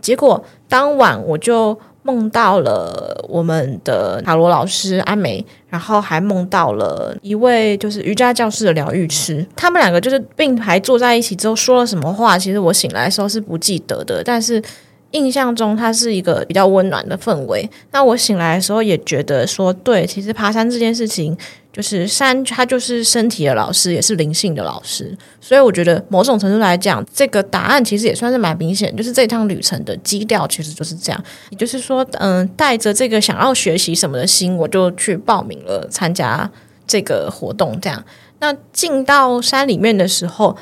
[0.01, 1.79] 结果当晚我就。
[2.03, 14.63] 梦到了我们的塔罗老师阿梅，然后还梦到了一位就是瑜伽教室的疗愈师，他们两个就是并排坐在一起之后说了什么话，其实我醒来的时候是不记得的，但是
[15.11, 17.69] 印象中它是一个比较温暖的氛围。
[17.91, 21.37] 那我醒来的时候也觉得说，对，其实爬山这件事情。
[21.69, 31.23] 就是山，它就是身体的老师，也是灵性的老师，所以我觉得某种程度来讲，这个答案其实也算是蛮明显，就是这趟旅程的基调其实就是这样。
[31.51, 36.49] 也就是说，嗯，带着这个想要学习什么的心，我就去报名了参加
[36.87, 37.79] 这个活动。
[37.79, 38.03] 这样，
[38.39, 40.57] 那进到山里面的时候。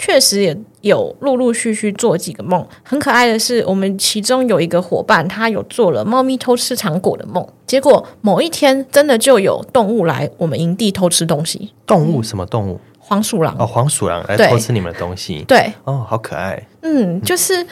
[0.00, 7.46] 确实也有陆陆续续做几个梦，很可爱的是，我们其中有一个伙伴，他有做了猫咪偷吃糖果的梦。
[7.66, 11.72] 结果某一天，真的就有动物来我们营地偷吃东西。
[11.84, 12.80] 动物什么动物？
[12.98, 15.44] 黄鼠狼哦，黄鼠狼来偷吃你们的东西。
[15.46, 16.66] 对，哦，好可爱。
[16.80, 17.66] 嗯，就是。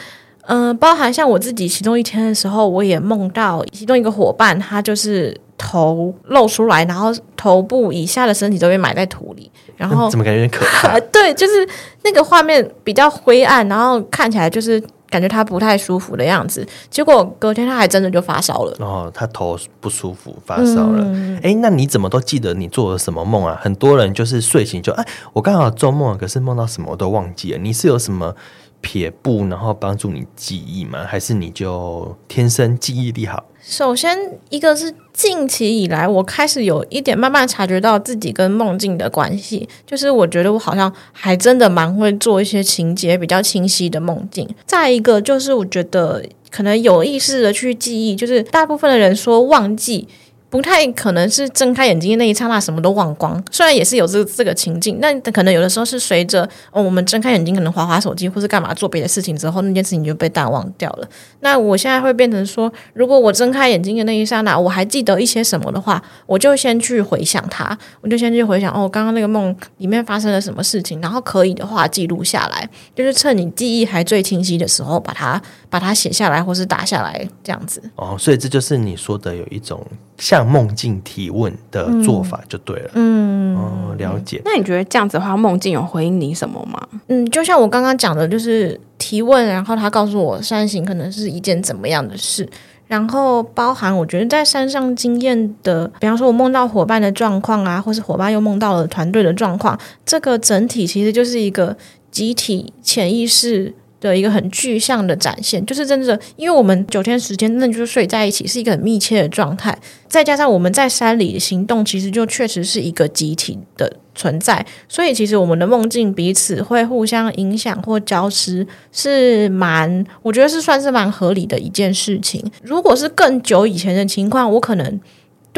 [0.51, 10.97] 嗯、呃，包含像我自己，其中一天的时候，我也梦到其中一个伙伴，他就是头露出来，然后头部以下的身体都被埋在土里，然后、嗯、怎么感觉有点可怕？
[11.11, 11.67] 对，就是
[12.03, 16.65] 那个画面比较灰暗，然后看起来就是感觉他不太舒服的样子。
[16.89, 18.73] 结果隔天他还真的就发烧了。
[18.79, 21.03] 哦，他头不舒服，发烧了。
[21.43, 23.59] 哎、嗯，那你怎么都记得你做了什么梦啊？
[23.61, 27.59] 很多人就是睡醒就哎，我刚好做梦，可是梦到什么我都忘记了。
[27.59, 28.33] 你是有什么？
[28.81, 31.03] 撇步，然后帮助你记忆吗？
[31.05, 33.43] 还是你就天生记忆力好？
[33.61, 34.17] 首先，
[34.49, 44.47] 一个是近期以来，我开始有一点慢慢察觉到自己跟梦境的关系，就是我觉得我好像还真的蛮会做一些情节比较清晰的梦境。
[44.65, 50.07] 再一个就是，我觉得可能有意识的去记忆，就是大部分的人说忘记。
[50.49, 61.07] 不太可能是睁开眼睛的那一刹那什么都忘光，虽然也是有这这个情境，但可能有的时候是随着我们睁开眼睛可能滑滑手机或是干嘛做别的事情之后，那件事情就被淡忘掉了。
[61.41, 77.79] 那我现在会变成说，如果我睁开眼睛的那一刹那我还记得一些什么的话，我就先去回想它，我就先去回想哦刚刚那个梦里面发生了什么事情，然后可以的话记录下来，就是趁你记忆还最清晰的时候把它把它写下来或是打下来这样子。
[77.95, 79.85] 哦，所以这就是你说的有一种
[80.17, 80.38] 像。
[80.39, 82.91] 向梦境提问的做法就对了。
[82.93, 84.41] 嗯，哦，了解。
[84.45, 86.81] 那你觉得这样子的话，梦境有回应你什么吗？
[87.07, 92.47] 嗯，就像我刚刚讲的，就是提问，然后他告诉我山行可能是一件怎么样的事，
[92.87, 101.75] 然后包含我觉得在山上经验的，比方说我梦到伙伴的状况啊，或是伙伴又梦到了团队的状况，这个整体其实就是一个
[102.09, 103.73] 集体潜意识。
[103.99, 109.77] 的一个很具象的展现，就是真的，因为我们九天时间，那就是睡在一起，是一个很密切的状态。
[110.07, 122.43] 再加上我们在山里行动，其实就确实是一个集体的存在，所以其实我们的梦境彼此会互相影响或交织，是蛮，我觉得是算是蛮合理的一件事情。
[122.63, 124.99] 如果是更久以前的情况，我可能。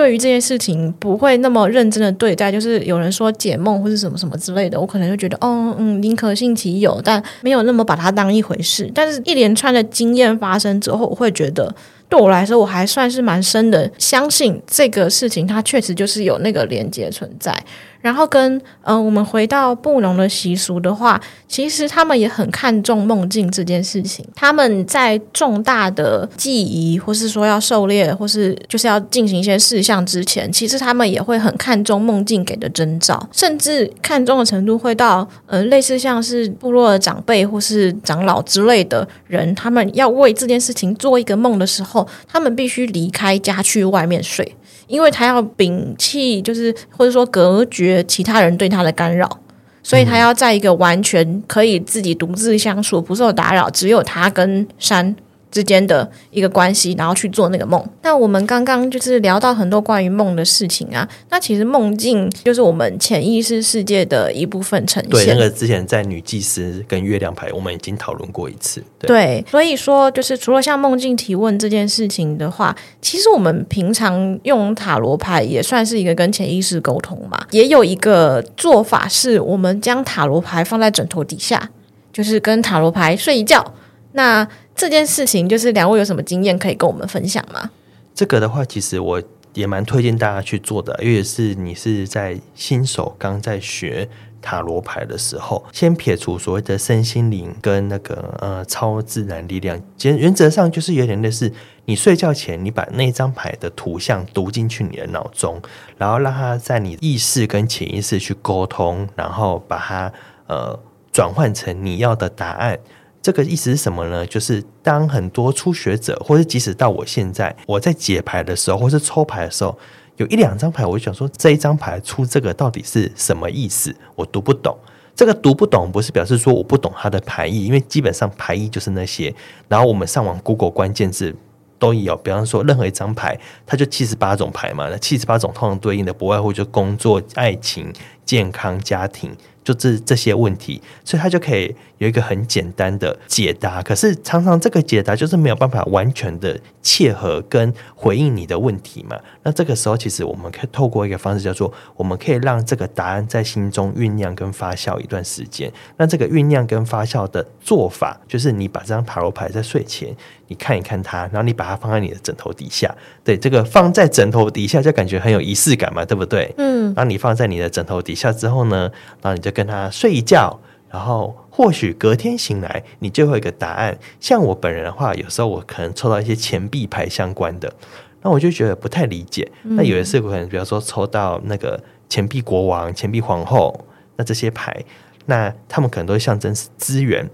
[0.02, 8.90] 对于这件事情不会那么认真的对待，就是有人说解梦或是什么什么之类的，我可能就觉得，哦，嗯，宁可信其有，但没有那么把它当一回事。
[8.96, 11.72] 但是，一连串的经验发生之后，我会觉得，
[12.10, 17.56] 对我来说，我还算是蛮深的相信这个事情，它确实就是有那个连接存在。
[18.02, 24.26] 然后跟嗯、呃，我们回到布农的习俗的话，其实他们也很看重梦境这件事情。
[24.36, 44.56] 他们在重大的祭仪，或是说要狩猎，或是就是要进行一些事项之前，其实他们也会很看重梦境给的征兆，甚至看重的程度会到嗯、呃，类似像是部落的长辈或是长老之类的人，他们要为这件事情做一个梦的时候，他们必须离开家去外面睡。
[44.88, 49.40] 因为他要摒弃，就是或者说隔绝其他人对他的干扰，
[49.82, 55.16] 所以他要在一个完全可以自己独自相处、不受打扰，只有他跟山
[55.52, 57.86] 之间的一个关系，然后去做那个梦。
[58.02, 61.08] 那我们刚刚就是聊到很多关于梦的事情啊。
[61.30, 65.12] 那其实梦境就是我们潜意识世界的一部分呈现。
[65.12, 68.82] 对，那个之前在女祭司跟月亮牌，我们已经讨论过一次。
[68.98, 77.38] 对，对，所以说就是除了像梦境提问这件事情的话，其实我们平常用塔罗牌也算是一个跟潜意识沟通嘛。
[77.52, 81.70] 也有一个做法是，我们将塔罗牌放在枕头底下，
[82.14, 83.74] 就是跟塔罗牌睡一觉。
[84.14, 84.48] 那
[84.82, 87.70] 这件事情就是两位有什么经验可以跟我们分享吗？
[88.16, 89.22] 这个的话，其实我
[89.54, 94.10] 也蛮推荐大家去做的，因为是你是在新手刚在学
[94.42, 101.54] 塔罗牌的时候，先撇除所谓的身心灵跟那个呃超自然力量，原原则上就是有点类似，
[101.86, 105.62] 你睡觉前你把那张牌的图像读进去你的脑中，
[105.96, 110.12] 然后让它在你意识跟潜意识去沟通，然后把它
[110.48, 110.80] 呃
[111.12, 112.80] 转换成你要的答案。
[113.22, 114.26] 这个意思是什么呢？
[114.26, 119.78] 就是当很多初学者，或是即使到我现在，我在解牌的时候，或是抽牌的时候，
[120.18, 123.96] 有一两张牌，我就想说，这一张牌出这个到底是什么意思？
[124.16, 124.76] 我读不懂。
[125.14, 129.32] 这个读不懂不是表示说我不懂它的牌意，因为基本上牌意就是那些。
[129.68, 131.36] 然后我们上网 Google 关键字
[131.78, 137.94] 都有，比方说任何一张牌，它就七十八种牌嘛，那七十八种通常对应的不外乎就工作、爱情、
[138.26, 139.36] 健康、家庭。
[139.64, 143.82] 就这这些问题，所以他就可以有一个很简单的解答。
[143.82, 149.20] 可是常常这个解答就是没有办法完全的切合跟回应你的问题嘛。
[149.44, 155.72] 那这个时候，其实我们可以透过一个方式，叫做我们可以让这个答案在心中酝酿跟发酵一段时间。
[155.98, 160.16] 那这个酝酿跟发酵的做法，就是你把这张塔罗牌在睡前
[160.52, 162.94] 你看一看它，然后你把它放在你的枕头底下。
[163.24, 166.54] 对，这个放在枕头底下就感觉很有仪式感嘛，对不对？
[166.58, 166.94] 嗯。
[166.94, 170.60] 然后你放在你的枕头底下之后呢，然后你就跟他睡一觉，
[170.90, 173.98] 然后或许隔天醒来，你就会有一个答案。
[174.20, 177.74] 像我本人的话，有时候我可能抽到一些钱币牌相关的，
[178.22, 179.50] 那我就觉得不太理解。
[179.64, 183.86] 那有的是可能，比方说抽到那个钱币国王、钱币皇后，
[184.18, 184.84] 那这些牌，
[185.28, 187.26] 那他们可能都象征是资源，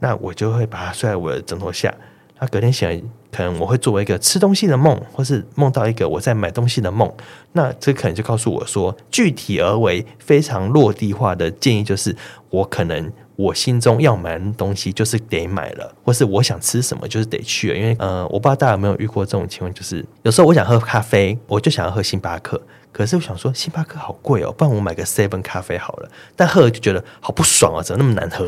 [0.00, 1.94] 那我就会把它睡在我的枕头下。
[2.38, 3.00] 那隔天醒来，
[3.32, 7.10] 可能我会作为一个吃东西的梦，或是梦到一个我在买东西的梦。
[7.52, 12.14] 那这可能就告诉我说，具体而为非常落地化的建议就是，
[12.50, 17.68] 我可能我心中要买的东西就是得买了，或是我想吃什么就是得去。
[17.74, 22.60] 因为呃，我不知道大家有没有遇过这种情况，就是有时候我想喝咖啡，我就想要喝星巴克，
[22.92, 26.10] 可是我想说星巴克好贵哦，不然我买个 seven 咖啡好了。
[26.36, 28.46] 但喝了就觉得好不爽啊，怎么那么难喝？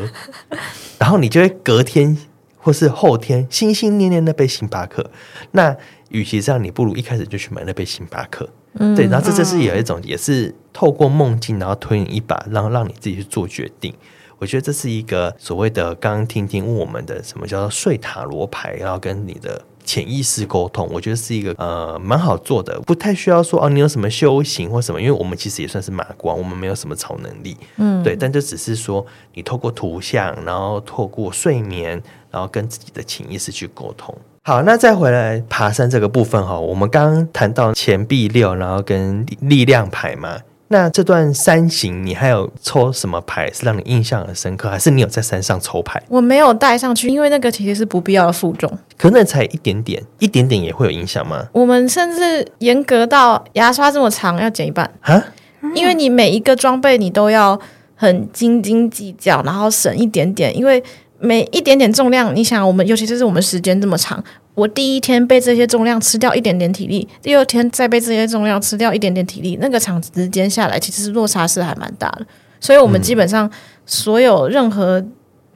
[0.99, 2.15] 然后你就会隔天。
[2.59, 5.09] 或是后天心心念念那杯星巴克，
[5.51, 5.75] 那
[6.09, 8.47] 与其这样，你不如一开始就去买那杯星巴克。
[8.73, 13.93] 嗯，对，然后这这是有一种，也是透过梦境，然后推你一把，然后让你自己去做决定。
[14.37, 19.61] 我觉得这是一个所谓的刚刚听听问我们的什么叫做睡塔罗牌，然后跟你的。
[19.83, 34.15] 潜意识沟通，我觉得是一个呃蛮好做的，不太需要说哦，你有什么修行或什么，因为我们其实也算是马光，我们没有什么超能力，嗯，对，但就只是说你透过图像，然后透过睡眠，然后跟自己的潜意识去沟通。
[34.43, 40.37] 好，那再回来爬山这个部分哈，我们刚刚谈到钱币六，然后跟力量牌嘛。
[40.71, 44.69] 那这段山行，你还有抽什么牌是让你印象很深刻？
[44.69, 46.01] 还是你有在山上抽牌？
[46.07, 48.71] 我没有带上去，因为那个其实是不必要的负重。
[48.95, 51.47] 可能才一点点，一点点也会有影响吗？
[51.51, 55.25] 我们甚至严格到牙刷这么长要剪一半啊！
[55.73, 57.59] 因为你每一个装备你都要
[57.95, 60.83] 很斤斤计较，然后省一点点，因为
[61.19, 64.23] 每一点点重量，你想我们尤其是我们时间这么长。
[64.55, 72.25] 我第一天被这些重量吃掉一点点体力，第二天再被这些重量吃掉一点点体力，那个长时间下来，其实落差是还蛮大的。
[72.59, 73.49] 所以，我们基本上
[73.85, 75.01] 所有任何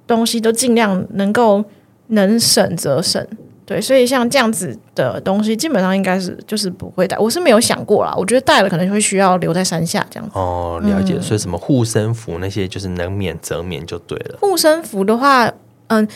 [0.07, 1.63] 东西都尽量能够
[2.07, 3.25] 能省则省。
[3.65, 7.17] 对，所以像这样子的东西，基本上应该是就是不会带。
[7.17, 10.37] 我是没有想过啦，我觉得带了可能会需要留在山下这样子。
[10.37, 11.13] 哦，了解。
[11.15, 14.37] 嗯、所以什么护身符那些，就是能免则免就对了。
[14.41, 15.51] 护身符的话，
[15.87, 16.07] 嗯，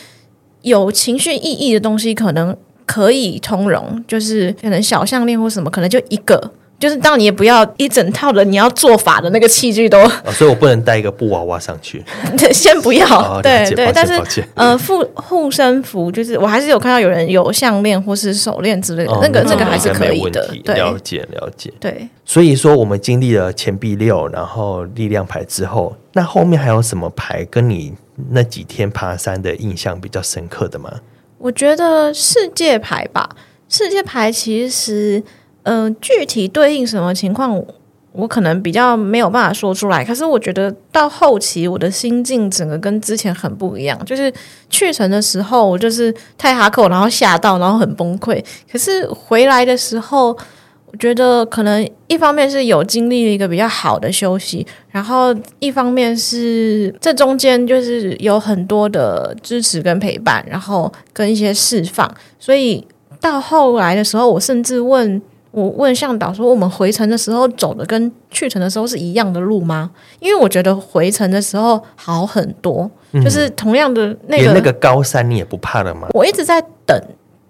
[0.62, 2.56] 有情绪意义的东西可能。
[2.88, 12.04] 可以通融，就是可能小项链或什么，可能就一个，就是当你也不要一整套的你要做法的那个器具都，哦、所以我不能带一个布娃娃上去。
[12.52, 20.48] 先不要，哦、对对，但是歉呃，护护身符就是我还是有看到有人有项链或是手链之类的，哦、那个那个还是可以的。
[20.64, 21.72] 对，了解了解。
[21.80, 27.92] 对，所以说我们经历了钱币六，然后力量牌之后，那后面还有什么牌跟你
[28.30, 30.92] 那几天爬山的印象比较深刻的吗？
[31.38, 33.28] 我觉得世界牌吧，
[33.68, 35.22] 世界牌其实，
[35.70, 37.62] 嗯、具体对应什么情况，
[38.12, 40.02] 我可能比较没有办法说出来。
[40.02, 44.02] 可是我觉得到后期，我的心境整个跟之前很不一样。
[44.06, 44.32] 就是
[44.70, 48.42] 去程的时候，我就是太哈口，然后吓到，然后很崩溃。
[48.72, 50.28] 可是回来的时候，
[50.86, 62.10] 我觉得可能一方面是有经历了一个比较好的休息，然后一方面是这中间就是有很多的支持跟陪伴，然后跟一些释放。
[62.38, 62.84] 所以
[63.20, 65.20] 到后来的时候，我甚至问。
[65.58, 69.90] 我问向导说：“我们回程的时候走的跟去程的时候是一样的路吗？
[70.20, 76.08] 因为我觉得回程的时候好很多，嗯、就是同样的那个那个高山你也不怕了吗？
[76.14, 76.96] 我一直在等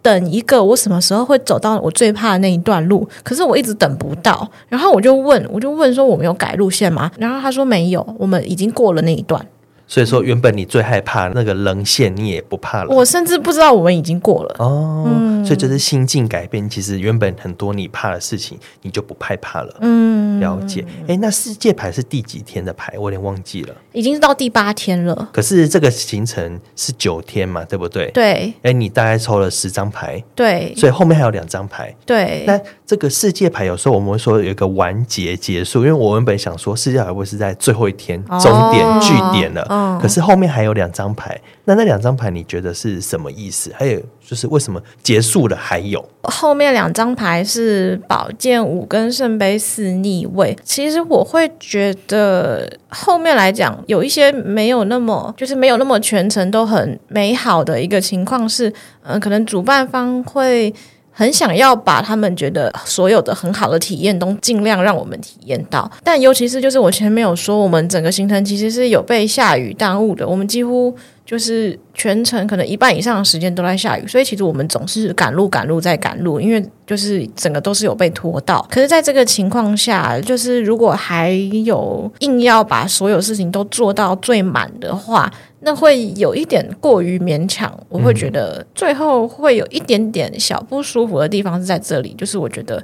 [0.00, 4.48] 等一个我什么时候会走到我最怕的那一段路，可是我一直等不到。
[4.68, 7.10] 然后我就问，我就问说我们有改路线吗？
[7.18, 9.44] 然后他说没有，我们已经过了那一段。”
[9.88, 12.94] 所以说，原本你最害怕那个棱线，你也不怕了。
[12.94, 15.08] 我甚至不知道我们已经过了哦。
[15.08, 19.74] 嗯、所以就是心境改变，其实原本很多你怕的事情，你就不害怕了。
[19.80, 20.84] 嗯，了解。
[21.08, 22.92] 哎，那世界牌是第几天的牌？
[22.98, 23.74] 我有点忘记了。
[23.92, 25.30] 已经是到第八天了。
[25.32, 28.10] 可是这个行程是九天嘛，对不对？
[28.10, 28.52] 对。
[28.62, 30.22] 哎，你大概抽了十张牌。
[30.34, 30.74] 对。
[30.76, 31.94] 所以后面还有两张牌。
[32.04, 32.44] 对。
[32.46, 39.62] 那这个世界牌有时候我们会说有一个完结结束，因为我原本想说世界牌会是在最后一天终点据点了。
[39.62, 43.72] 哦可是后面还有两张牌，那那两张牌你觉得是什么意思？
[43.74, 46.04] 还有就是为什么结束了还有？
[46.22, 50.56] 后面两张牌是宝剑五跟圣杯四逆位。
[50.62, 58.68] 其实我会觉得后面来讲有一些没有那么，就是没有那么全程都很美好的一个情况是，
[59.02, 60.74] 嗯、呃，可能主办方会。
[61.18, 70.96] 很想要把他们觉得所有的很好的体验都尽量让我们体验到，但尤其是就是我前面有说，我们整个行程其实是有被下雨耽误的，我们几乎
[71.28, 78.66] 就是全程可能一半以上的时间都在下雨，所以其实我们总是赶路赶路再赶路，因为就是整个都是有被拖到。
[78.70, 81.32] 可是在这个情况下，就是如果还
[81.66, 85.30] 有硬要把所有事情都做到最满的话。
[85.60, 92.80] 那会有一点过于勉强，我会觉得最后会有一点点小不舒服的地方是在这里，就是我觉得，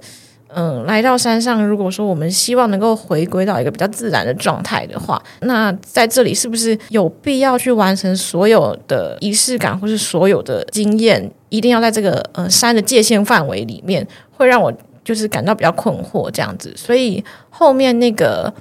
[0.54, 14.72] 嗯，来到山上，如果说我们希望能够回归到一个比较自然的状态的话，那在这里是不是有必要去完成所有的仪式感，或是所有的经验，一定要在这个呃山的界限范围里面，会让我
[15.04, 18.52] 就是感到比较困惑这样子，所以后面那个，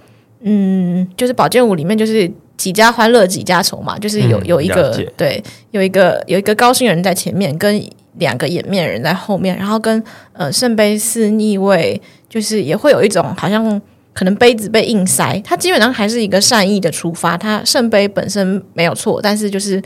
[0.42, 2.32] 嗯，就是宝剑五里面就是。
[2.56, 7.84] 几家欢乐几家愁嘛，就是有有一个、嗯、对，有一个有一个高兴的人在前面，跟
[8.18, 10.04] 两个掩面人在后面，然后跟
[10.34, 13.82] 呃圣杯四逆位，就是也会有一种好像
[14.14, 19.82] 可能杯子被硬塞，它基本上还是一个善意的出发，它圣杯本身没有错，但是就是。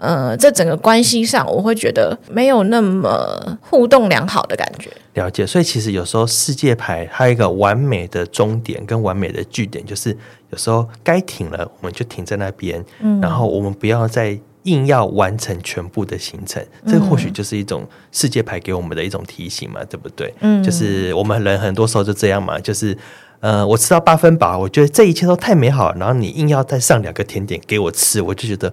[0.00, 4.88] 呃，这整个关系上，我会觉得没有那么互动良好的感觉。
[5.14, 10.16] 了解，所以其实有时候世界牌还有一个完美的终点跟完美的句点，就是
[10.50, 14.38] 有时候该停了，我们就停在那边，嗯，然后我们不要再
[14.70, 16.64] 硬要完成全部的行程。
[16.82, 20.32] 嗯，这或许就是一种世界牌给我们的一种提醒嘛，对不对？
[20.40, 22.96] 嗯，就是我们人很多时候就这样嘛，就是
[23.40, 28.72] 呃，我吃到八分饱，我觉得这一切都太美好，然后你硬要再上两个甜点给我吃，我就觉得。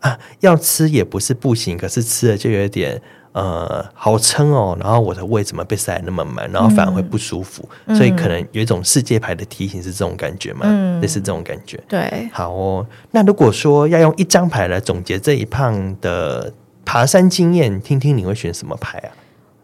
[0.00, 2.98] 啊，要吃也不是不行，可是吃了就有点
[3.32, 11.78] 呃好撑哦，然后我的胃怎么被塞得那么满，然后反而会不舒服，嗯、所以可能有一种世界牌的提醒是这种感觉嘛，嗯、类似这种感觉。
[11.88, 12.86] 对，好哦。
[13.12, 16.52] 那如果说要用一张牌来总结这一趟的
[16.84, 19.10] 爬山经验，听听你会选什么牌啊？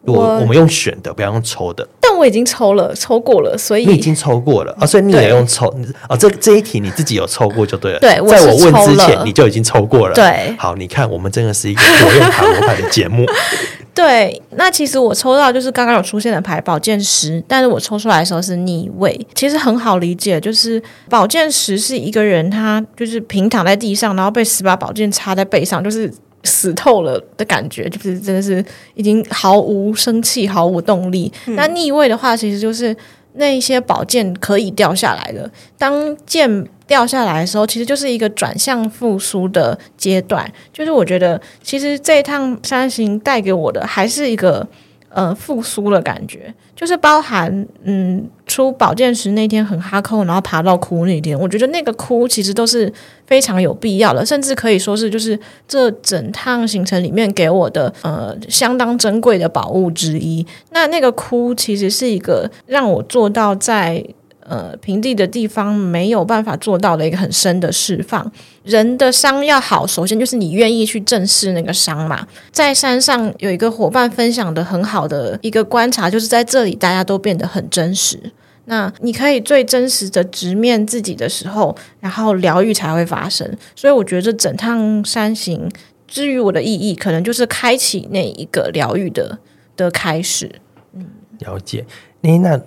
[0.07, 1.87] 我我们用选的，不要用抽的。
[2.01, 5.67] 但我已经抽了，抽过了，所以你已经抽过了啊、哦，所以你也用抽
[6.09, 6.17] 啊？
[6.17, 7.99] 这这一题你自己有抽过就对了。
[7.99, 10.15] 对，在我问之前你就已经抽过了。
[10.15, 13.27] 对，好，你看我们真的是一个活用塔罗牌的节目。
[13.95, 26.13] 对，那其实我抽到就是刚刚有出现的牌宝剑十，但是我抽出来的时候是逆位，其实很好理解，就是宝剑十是一个人他就是平躺在地上，然后被十把宝剑插在背上，就是。
[26.47, 31.31] 死透了的感觉，就是真的是已经毫无生气、毫无动力。
[31.47, 32.97] 嗯、那逆位的话，其实就是
[33.35, 35.51] 那一些宝剑可以掉下来的。
[35.77, 40.51] 当剑掉下来的时候，其实就是一个转向复苏的阶段。
[40.73, 44.67] 就是我觉得，其实这一趟山行带给我的，还是一个。
[45.09, 52.93] 呃，复苏的感觉，就是包含嗯，出保健室那天很哈扣，然后爬到哭那天，我觉得那个哭其实都是
[53.27, 60.47] 非常有必要的，甚至可以说是就是这整趟行程里面给我的呃相当珍贵的宝物之一。
[60.71, 64.05] 那那个哭其实是一个让我做到在。
[64.49, 68.31] 呃，平地的地方没有办法做到的一个很深的释放。
[68.63, 72.27] 人的伤要好，首先就是你愿意去正视那个伤嘛。
[72.53, 78.19] 在山上有一个伙伴分享的很好的一个观察，就是在这里大家都变得很真实。
[78.67, 83.49] 那你可以最真实的直面自己的时候，然后疗愈才会发生。
[83.75, 85.71] 所以我觉得整趟山行，
[86.09, 89.39] 至于我的意义，可能就是开启那一个疗愈的
[89.77, 90.51] 的开始。
[90.95, 91.07] 嗯，
[91.39, 91.85] 了解。
[92.23, 92.61] 诶，那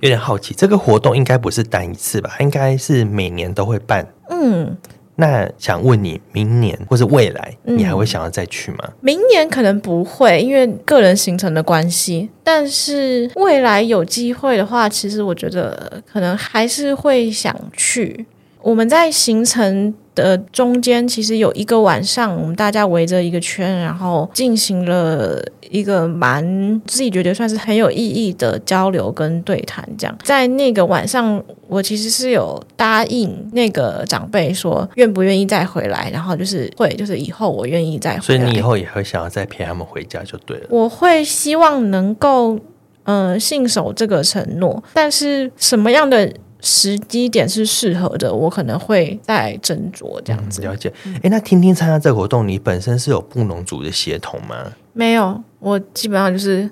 [0.00, 2.36] 有点好奇，这个活动应该不是单一次吧？
[2.40, 4.06] 应该是每年都会办。
[4.30, 4.76] 嗯。
[5.18, 8.78] 那想问你，明年或是未来，你还会想要再去吗？
[8.84, 12.28] 嗯，明年可能不会，因为个人行程的关系。
[12.44, 18.26] 但是未来有机会的话，其实我觉得可能还是会想去。
[18.60, 25.40] 我们在行程的中间，其实有一个晚上，我们大家围着一个圈，然后进行了
[25.70, 26.42] 一个蛮
[26.86, 29.88] 自己觉得算是很有意义的交流跟对谈。
[29.96, 38.22] 这样，在那个晚上，我其实是有答应那个长辈说，愿不愿意再回来，然后就是会，就是以后我愿意再回来。
[38.22, 40.66] 所以你以后也会想要再陪他们回家就对了。
[40.70, 42.58] 我会希望能够，
[43.04, 46.32] 嗯、呃，信守这个承诺，但是什么样的？
[46.66, 50.60] 时机点是适合的，我可能会再斟酌这样子。
[50.60, 50.92] 嗯、了解。
[51.04, 54.72] 哎、欸，那听听参加这个活动，你本身是有布农族的血统吗？
[54.92, 56.68] 没有，我基本上就是，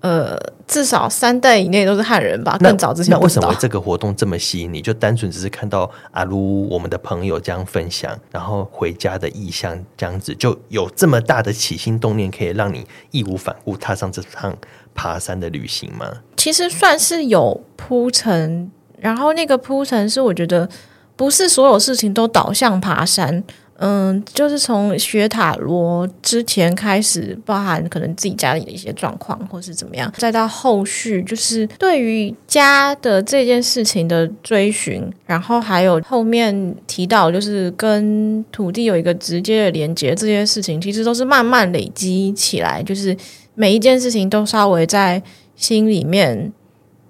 [0.00, 2.56] 呃，至少三代以内都是汉人吧。
[2.58, 4.80] 更早之前，那为什么这个活动这么吸引你？
[4.80, 14.56] 就单纯只是看到阿鲁我们的朋友这样分享，然后回家的意向这样子，就有这么大的起心动念，可以让你义无反顾踏上这趟
[14.94, 16.10] 爬山的旅行吗？
[16.38, 18.70] 其实算是有铺陈。
[19.00, 20.68] 然后那个铺陈是，我觉得
[21.16, 23.42] 不是所有事情都导向爬山，
[23.78, 43.16] 嗯，就是从学塔罗之前开始，包含可能自己家里的一些状况，或是怎么样，再到后续就是对于家的这件事情的追寻，然后还有后面提到就是跟土地有一个直接的连接，这些事情其实都是慢慢累积起来，就是
[43.54, 45.22] 每一件事情都稍微在
[45.56, 46.52] 心里面。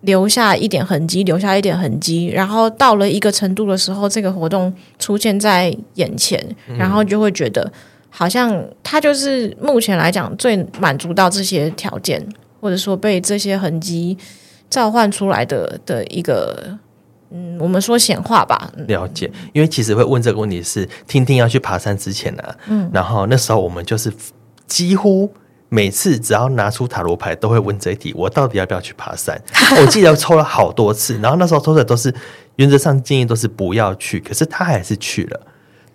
[0.03, 6.43] 留下一点痕迹，留下一点痕迹，然后到了一个程度的时候，这个活动出现在眼前，
[6.79, 7.71] 然后就会觉得
[8.09, 12.27] 好像它就是目前来讲最满足到这些条件，
[12.61, 14.17] 或者说被这些痕迹
[14.71, 16.79] 召唤出来的的一个，
[17.31, 18.73] 嗯，我们说显化吧。
[18.89, 24.11] 了解，因为其实会问这个问题是听听要去爬山之前呢、啊，嗯，然后那时候我们就是
[24.67, 25.31] 几乎。
[25.71, 29.41] 每次只要拿出塔罗牌，都会问这一题：我到底要不要去爬山？
[29.81, 32.13] 我记得抽了好多次，然后那时候抽的都是
[32.57, 35.41] 原则上建议都是不要去，可是他还是去了。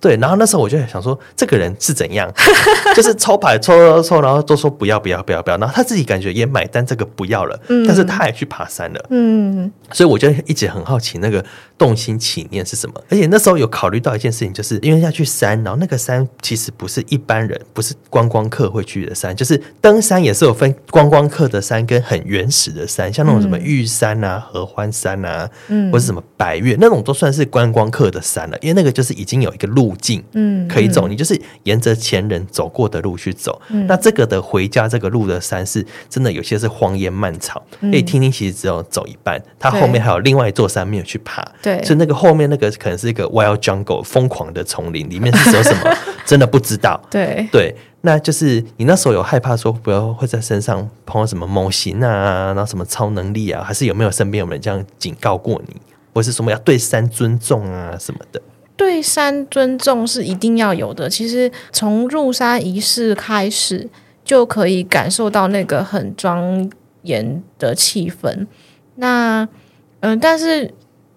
[0.01, 2.31] 对，然后那时候我就想说，这个人是怎样？
[2.95, 9.05] 就是抽牌抽抽抽，然后都说不要不要不要不要，然后他自己感觉也买单这个不要了，嗯、但是他也去爬山了。
[9.09, 11.43] 嗯，所以我就一直很好奇那个
[11.77, 12.93] 动心起念是什么。
[13.09, 29.95] 而且那时候有考虑到一件事情，就是因为要去山，然后那个山其实不是一般人，不是观光客会去的山，就是登山也是有分观光客的山跟很原始的山，像那种什么玉山啊、合欢山啊，嗯，或是什么白岳那种都算是观光客的山了，因为那个就是已经有一个路。
[29.95, 33.59] 径，嗯，可以走，你就是沿着前人走过的路去走。
[33.69, 37.65] 嗯、那这个的回家这个路的山是真的，有些是荒烟漫草。
[37.79, 41.45] 可以听听，其实只有走一半，它后面还有另外一座山没有去爬。
[41.61, 45.95] 对，所以那个后面那个可能是一个 wild jungle 疯狂的丛林，里面是有什么，
[46.25, 46.99] 真的不知道。
[47.09, 55.75] 对对，那就是你那时候有害怕说不要会在身上碰到什么猛禽啊，然后什么超能力啊，还是有没有身边有人这样警告过你，
[56.13, 58.41] 或是什么要对山尊重啊什么的？
[58.77, 61.09] 对山尊重是一定要有的。
[61.09, 63.89] 其实从入山仪式开始，
[64.25, 66.69] 就可以感受到那个很庄
[67.03, 68.45] 严的气氛。
[68.95, 69.47] 那，
[70.05, 70.71] 嗯、呃，但是。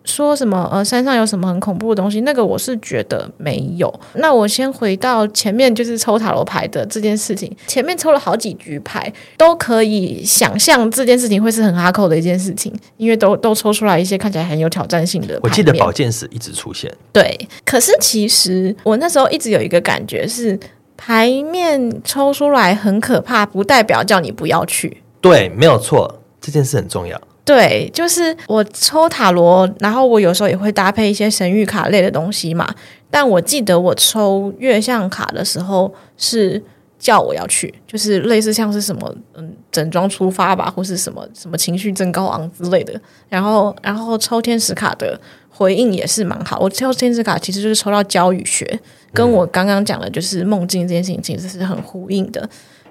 [0.05, 0.66] 说什么？
[0.72, 2.22] 呃，山上有什么很恐怖的东西？
[2.22, 3.93] 那个我是觉得没有。
[4.14, 7.55] 那我先回到前面，就是抽塔罗牌的这件事情。
[7.66, 15.39] 前面抽了好几局牌，都可以想象这件事情会是很哈扣的一件事情，因为都都抽出来一些看起来很有挑战性的。
[15.43, 16.91] 我记得宝剑十一直出现。
[17.12, 20.59] 对，可是其实我那时候一直有一个感觉是，
[20.97, 25.03] 牌面抽出来很可怕，不代表叫你不要去。
[25.20, 27.20] 对，没有错，这件事很重要。
[27.49, 32.68] 对，就是我抽塔罗，然后我有时候也会搭配一些神谕卡类的东西嘛。
[33.09, 36.62] 但我记得我抽月相卡的时候是
[36.99, 43.01] 叫我要去，就是类似像是什么嗯整装出发吧，或是什么什么情绪正高昂之类的。
[43.30, 45.18] 然后，然后抽天使卡的
[45.49, 46.59] 回应也是蛮好。
[46.59, 48.78] 我抽天使卡其实就是抽到教育学，
[49.14, 52.46] 跟我刚刚讲的就是梦境这件事情其实是很呼应的。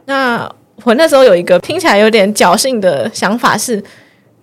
[0.06, 0.52] 那
[0.84, 3.84] 我那时候有一个听起来有点侥幸的想法是。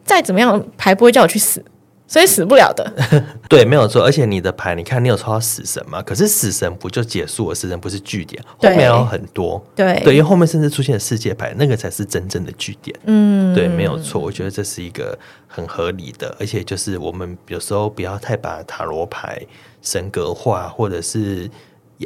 [0.05, 1.65] 再怎么样，牌不会叫我去死，
[2.07, 2.93] 所以死不了的。
[3.49, 4.05] 对，没有错。
[4.05, 6.03] 而且你的牌，你看你有抽到死神吗？
[6.03, 7.55] 可是死神不就结束了？
[7.55, 9.65] 死神不是据点，后面有很多。
[9.75, 12.95] 对对，因为后面甚至出现了世界牌，那个才是真正的据点。
[13.07, 14.21] 嗯，对，没有错。
[14.21, 19.41] 我觉得这是一个很合理的，而且就是我们有时候不要太把塔罗牌
[19.81, 21.51] 神格化，或者是。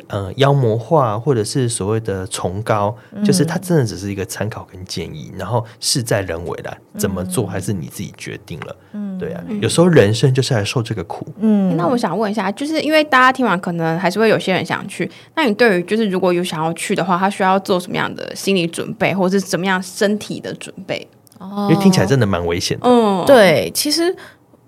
[0.09, 8.77] 呃，妖魔化或者是所谓的崇高，嗯，就是它真的只是一个参考跟建议，然后事在人为啦，怎么做还是你自己决定了。
[8.93, 11.27] 嗯，对啊，有时候人生就是来受这个苦。
[11.39, 21.09] 嗯，那我想问一下，就是因为大家听完可能还是会有些人想去，那你对于就是如果有想要去的话，他需要做什么样的心理准备，或者是怎么样身体的准备？
[21.39, 22.87] 哦，因为听起来真的蛮危险的。
[22.87, 24.15] 嗯，对，其实，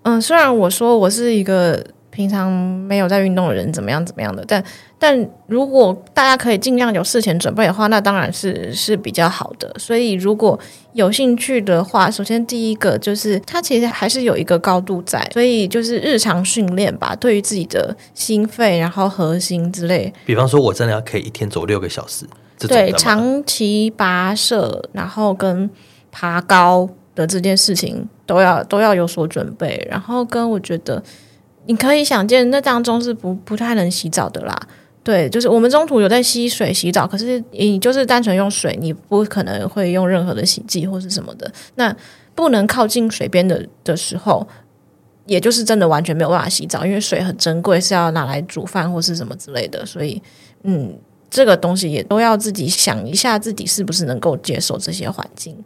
[0.01, 1.85] 嗯，虽然我说我是一个。
[2.11, 4.63] 平常没有在运动的人怎么样怎么样的，但
[4.99, 9.73] 但如果大家可以尽量有事前准备的话，那当然是是比较好的。
[9.79, 10.59] 所以如果
[10.91, 20.13] 有兴趣的话，首先第一个就是它其实还是有一个高度在，所以就是日常训练吧，对于自己的心肺然后核心之类。
[20.25, 22.25] 比方说，我真的要可以一天走六个小时，
[22.67, 25.69] 对，长期跋涉，然后跟
[26.11, 31.01] 爬高的这件事情都要都要有所准备，然后跟我觉得。
[31.65, 34.67] 你可以想见，那当中是不不太能洗澡的啦。
[35.03, 41.51] 对，就是我们中途有在吸水洗澡，可是你就是单纯用水，你不可能会用任何的洗剂或是什么的。
[41.75, 41.95] 那
[42.35, 44.47] 不能靠近水边的的时候，
[45.25, 49.83] 也就是真的完全没有办法洗澡，因为水很珍贵，是要拿来煮饭或是什么之类的。
[49.83, 50.21] 所以，
[50.63, 50.95] 嗯，
[51.31, 55.57] 这个东西也都要自己想一下，自己是不是能够接受这些环境，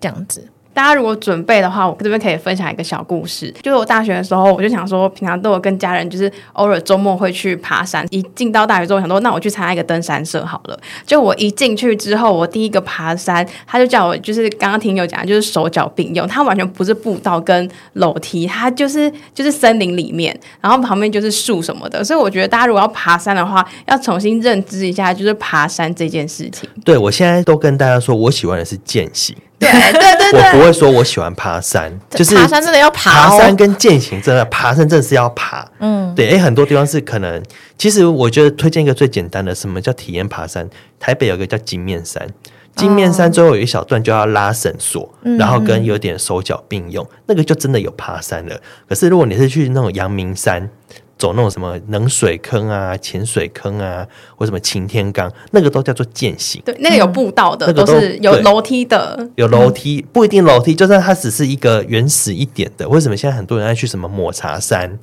[0.00, 0.48] 这样子。
[0.78, 3.52] 大家如果准备的话，我这边可以分享一个小故事。
[3.60, 8.06] 就是我大学的时候，我就想说，平常都有跟家人，就是偶尔周末会去爬山。
[8.10, 10.78] 一进到大学之后，想说，那我去参加一个登山社好了。
[11.04, 16.24] 就我一进去之后，我第一个爬山，他就叫我，就是刚刚听友讲，就是手脚并用。
[16.28, 22.04] 他完全不是步道跟楼梯，他就是就是森林里面，然后旁边就是树什么的。
[22.04, 26.70] 所以我觉得大家如果要爬山的话，要重新认知一下，就是爬山这件事情。
[26.84, 29.34] 对，我现在都跟大家说，我喜欢的是健行。
[29.58, 35.68] 对对对对， 我不会说我喜欢爬山，就是爬山真的要爬，爬山跟健行真的爬山真的是要爬。
[35.80, 37.42] 嗯，对，诶，很多地方是可能，
[37.76, 40.68] 其实我觉得推荐一个最简单的，什么叫体验爬山？
[41.00, 42.28] 台北有个叫金面山，
[42.76, 48.60] 金面山最后有一小段就要拉绳索，然后跟有点手脚并用，那个就真的有爬山了。
[48.88, 50.70] 可是如果你是去那种阳明山。
[51.18, 54.06] 走那种什么冷水坑啊、浅水坑啊，
[54.36, 56.62] 或什么擎天岗，那个都叫做健行。
[56.64, 59.28] 对，那个有步道的，嗯、都，都是有楼梯的。
[59.34, 62.88] 有楼梯，不一定楼梯，就算它只是一个原始一点的。
[62.88, 64.98] 为什么现在很多人爱去什么抹茶山？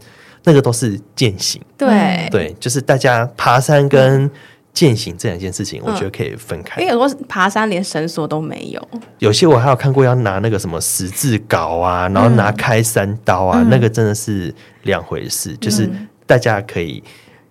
[0.45, 1.61] 那个都是健行。
[1.75, 4.29] 对对，就是大家爬山跟
[4.75, 6.79] 健行这两件事情，我觉得可以分开。
[6.79, 8.87] 因为有时候爬山连绳索都没有。
[9.17, 14.53] 有些我还有看过要拿那个什么十字镐啊，然后拿开山刀啊，嗯、那个真的是。
[14.85, 15.89] 两回事，就是
[16.27, 17.03] 大家可以，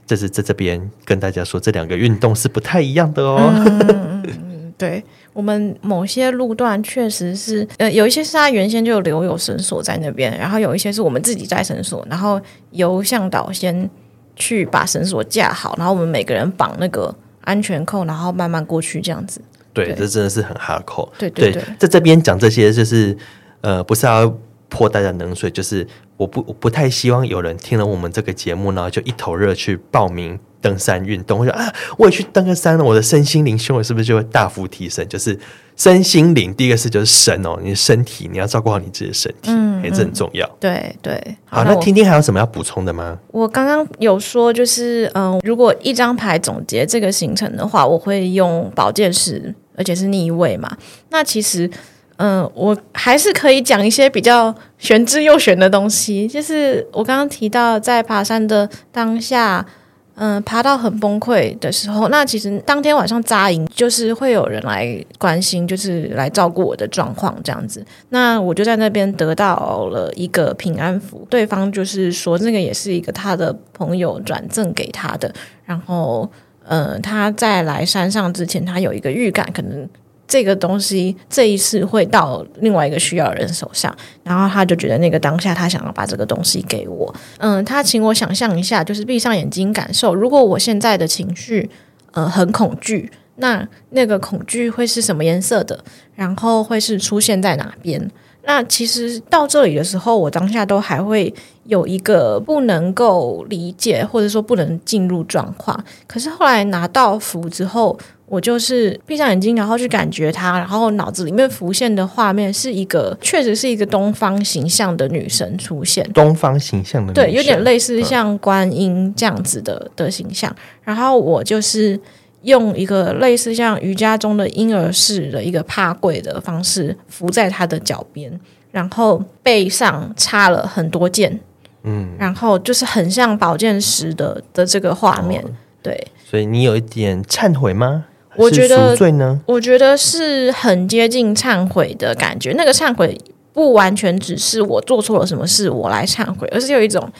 [0.07, 3.51] 就是在这边跟大家说，这两个运动是不太一样的哦。
[3.53, 5.03] 嗯嗯，对，
[5.33, 13.91] 我们某些路段确实是，呃，有一些是他原先就留有绳索在那边，然后有一些是我们自己在绳索，然后由向导先
[14.37, 19.41] 去把绳索架好，然后我们每个人绑那个安全扣，然后慢慢过去这样子。
[19.73, 21.13] 对，对这真的是很哈扣。
[21.19, 23.17] 对对对，在这边讲这些，就是
[23.61, 24.35] 呃，不是要。
[24.69, 25.87] 泼大家冷水，就是
[26.17, 31.39] 我不我不太希望有人听了我们这个节目，然后就一头热去报名登山运动。
[31.39, 35.07] 我说啊，我也去登个山了，我的身心灵修为是不是就会大幅提升？
[35.09, 35.39] 就是
[35.77, 40.49] 身心灵，第一个是就是神哦，你的身体你要照顾好你自己的身体，嗯，也是很重要。
[40.59, 43.19] 对对，好，好，那听听还有什么要补充的吗？
[43.29, 50.77] 我刚刚有说，就是嗯，如果一张牌总结这个行程的话，我会用保健师，而且是逆位嘛。
[51.11, 51.71] 那其实。
[52.17, 56.29] 嗯，我还是可以讲一些比较玄之又玄的东西。
[56.29, 59.67] 就是我刚刚提到，在爬山的当下，
[60.15, 67.85] 嗯，爬到很崩溃的时候，那其实当天晚上扎营，就是会有人来关心，就是来照顾我的状况这样子。
[68.11, 75.35] 那我就在那边得到了一个平安符，对方就是说，那个也是一个他的朋友转赠给他的。
[75.65, 76.31] 然后，
[76.69, 79.89] 嗯，他在来山上之前，他有一个预感，可能。
[80.27, 91.71] 这个东西这一次会到另外一个需要人手上，然后他就觉得那个当下他想要把这个东西给我，嗯，他请我想象一下，就是闭上眼睛感受，如果我现在的情绪，
[92.13, 95.85] 呃，很恐惧，那那个恐惧会是什么颜色的？
[96.15, 98.11] 然后会是出现在哪边？
[98.47, 101.33] 那其实到这里的时候，我当下都还会
[101.65, 105.83] 有一个不能够理解，或者说不能进入状况。
[106.07, 116.05] 可是后来拿到符之后，我就是闭上眼睛，然后去感觉它，然后脑子里面浮现的画面是一个，确实是一个东方形象的女神出现。
[116.13, 120.55] 东方形象的女神，对，有点类似像观音这样子的、嗯、的形象。
[120.83, 121.99] 然后我就是。
[122.45, 128.39] 用一个类似像瑜伽中的婴儿式的一个趴跪的方式扶在他的脚边，
[128.71, 131.41] 然后背上插了很多剑，
[131.83, 135.51] 嗯，然后就是很像宝剑十的的这个画面，哦、
[135.83, 136.07] 对。
[136.25, 138.05] 所以你有一点忏悔吗？
[138.37, 139.41] 我觉得赎罪呢？
[139.47, 142.53] 我觉得是很接近忏悔的感觉。
[142.57, 143.19] 那个忏悔
[143.53, 147.11] 不完全只是我做错了什么事我来忏悔，而是有一种。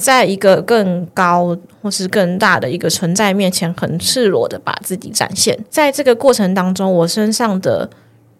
[0.00, 5.56] 在一个更高或是更大的一个存在面前，很赤裸的把自己展现。
[5.68, 7.88] 在这个过程当中，我身上的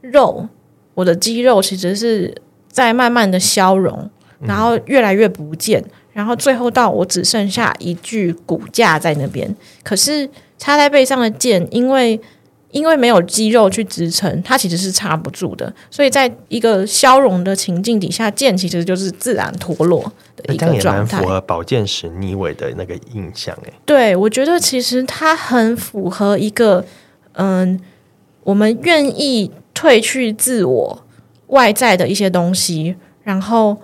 [0.00, 0.48] 肉，
[0.94, 2.34] 我的肌肉其实是
[2.68, 9.54] 在慢慢的消融，然后越来越不见，然后最后到我只剩下一具骨架在那边。
[9.84, 12.20] 可是插在背上的剑，因为
[12.70, 15.72] 因为没有肌肉去支撑，它其实是插不住的。
[15.90, 20.02] 所以在一个消融的情境底下，剑其实就是自然脱落
[20.36, 20.54] 的。
[20.54, 26.84] 一个状态符合宝剑十逆位的那个印象诶，对，我觉得其实它很符合一个
[27.32, 27.78] 嗯，
[28.42, 31.04] 我们愿意褪去自我
[31.48, 33.76] 外在的一些东西，然后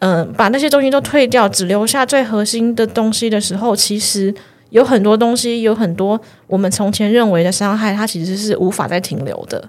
[0.00, 4.34] 嗯，把那些东西都退掉，只留下最核心的东西的时候，其实
[4.70, 9.62] 有很多东西，有很多我们从前认为的伤害，它其实是无法再停留的。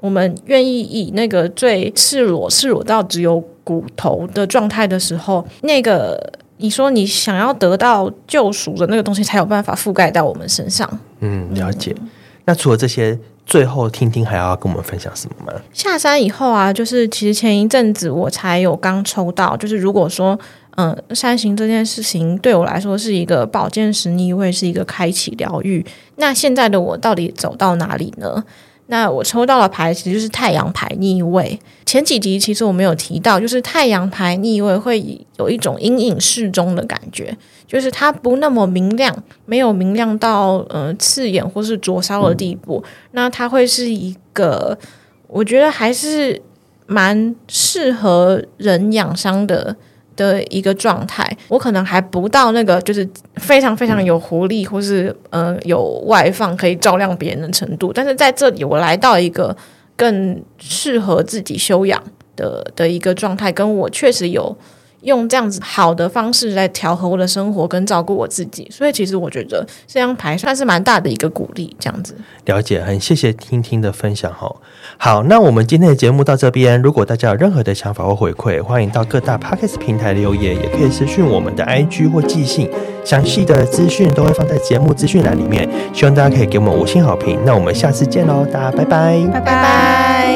[0.00, 6.18] 我们愿意以那个最赤裸、赤裸到只有骨头的状态的时候，那个
[6.56, 10.88] 你说你想要得到救赎的那个东西，才有办法覆盖到我们身上。
[11.20, 11.94] 嗯，了解。
[12.00, 12.08] 嗯、
[12.46, 15.60] 那除了这些，最后听听还要跟我们分享什么吗？
[15.72, 20.38] 下山以后啊，就是其实前一阵子我才有刚抽到，就是如果说
[20.80, 25.84] 嗯，山行这件事情对我来说是一个宝剑十逆位，是一个开启疗愈。
[26.16, 28.42] 那现在的我到底走到哪里呢？
[28.86, 31.60] 那我抽到的牌其实就是太阳牌逆位。
[31.84, 39.14] 前几集其实我没有提到，就是太阳牌逆位会有一种阴影适中的感觉，就是它不那么明亮，
[39.44, 42.82] 没有明亮到呃刺眼或是灼烧的地步。
[43.10, 44.78] 那它会是一个，
[45.26, 46.40] 我觉得还是
[46.86, 49.76] 蛮适合人养伤的。
[50.20, 57.90] 的一个状态，我可能还不到那个就是非常非常有活力，或是呃有外放可以照亮别人的程度。
[57.90, 59.56] 但是在这里，我来到一个
[59.96, 62.02] 更适合自己修养
[62.36, 64.54] 的的一个状态，跟我确实有。
[65.02, 71.74] 用这样子好的方式来调和我的生活跟照顾我自己，所以其实我觉得这张牌算是蛮大的一个鼓励。
[71.78, 74.54] 这样子，了解，很谢谢听听的分享哈。
[74.98, 82.68] 好，那我们今天的节目到这边，如果大家有任何的想法或回馈，欢迎到各大 Podcast 平台留言，也可以私讯我们的 IG 或寄信，
[83.04, 85.68] 详细的资讯都会放在节目资讯栏里面。
[85.94, 87.38] 希望大家可以给我们五星好评。
[87.46, 90.29] 那我们下次见喽，大家拜拜，拜拜。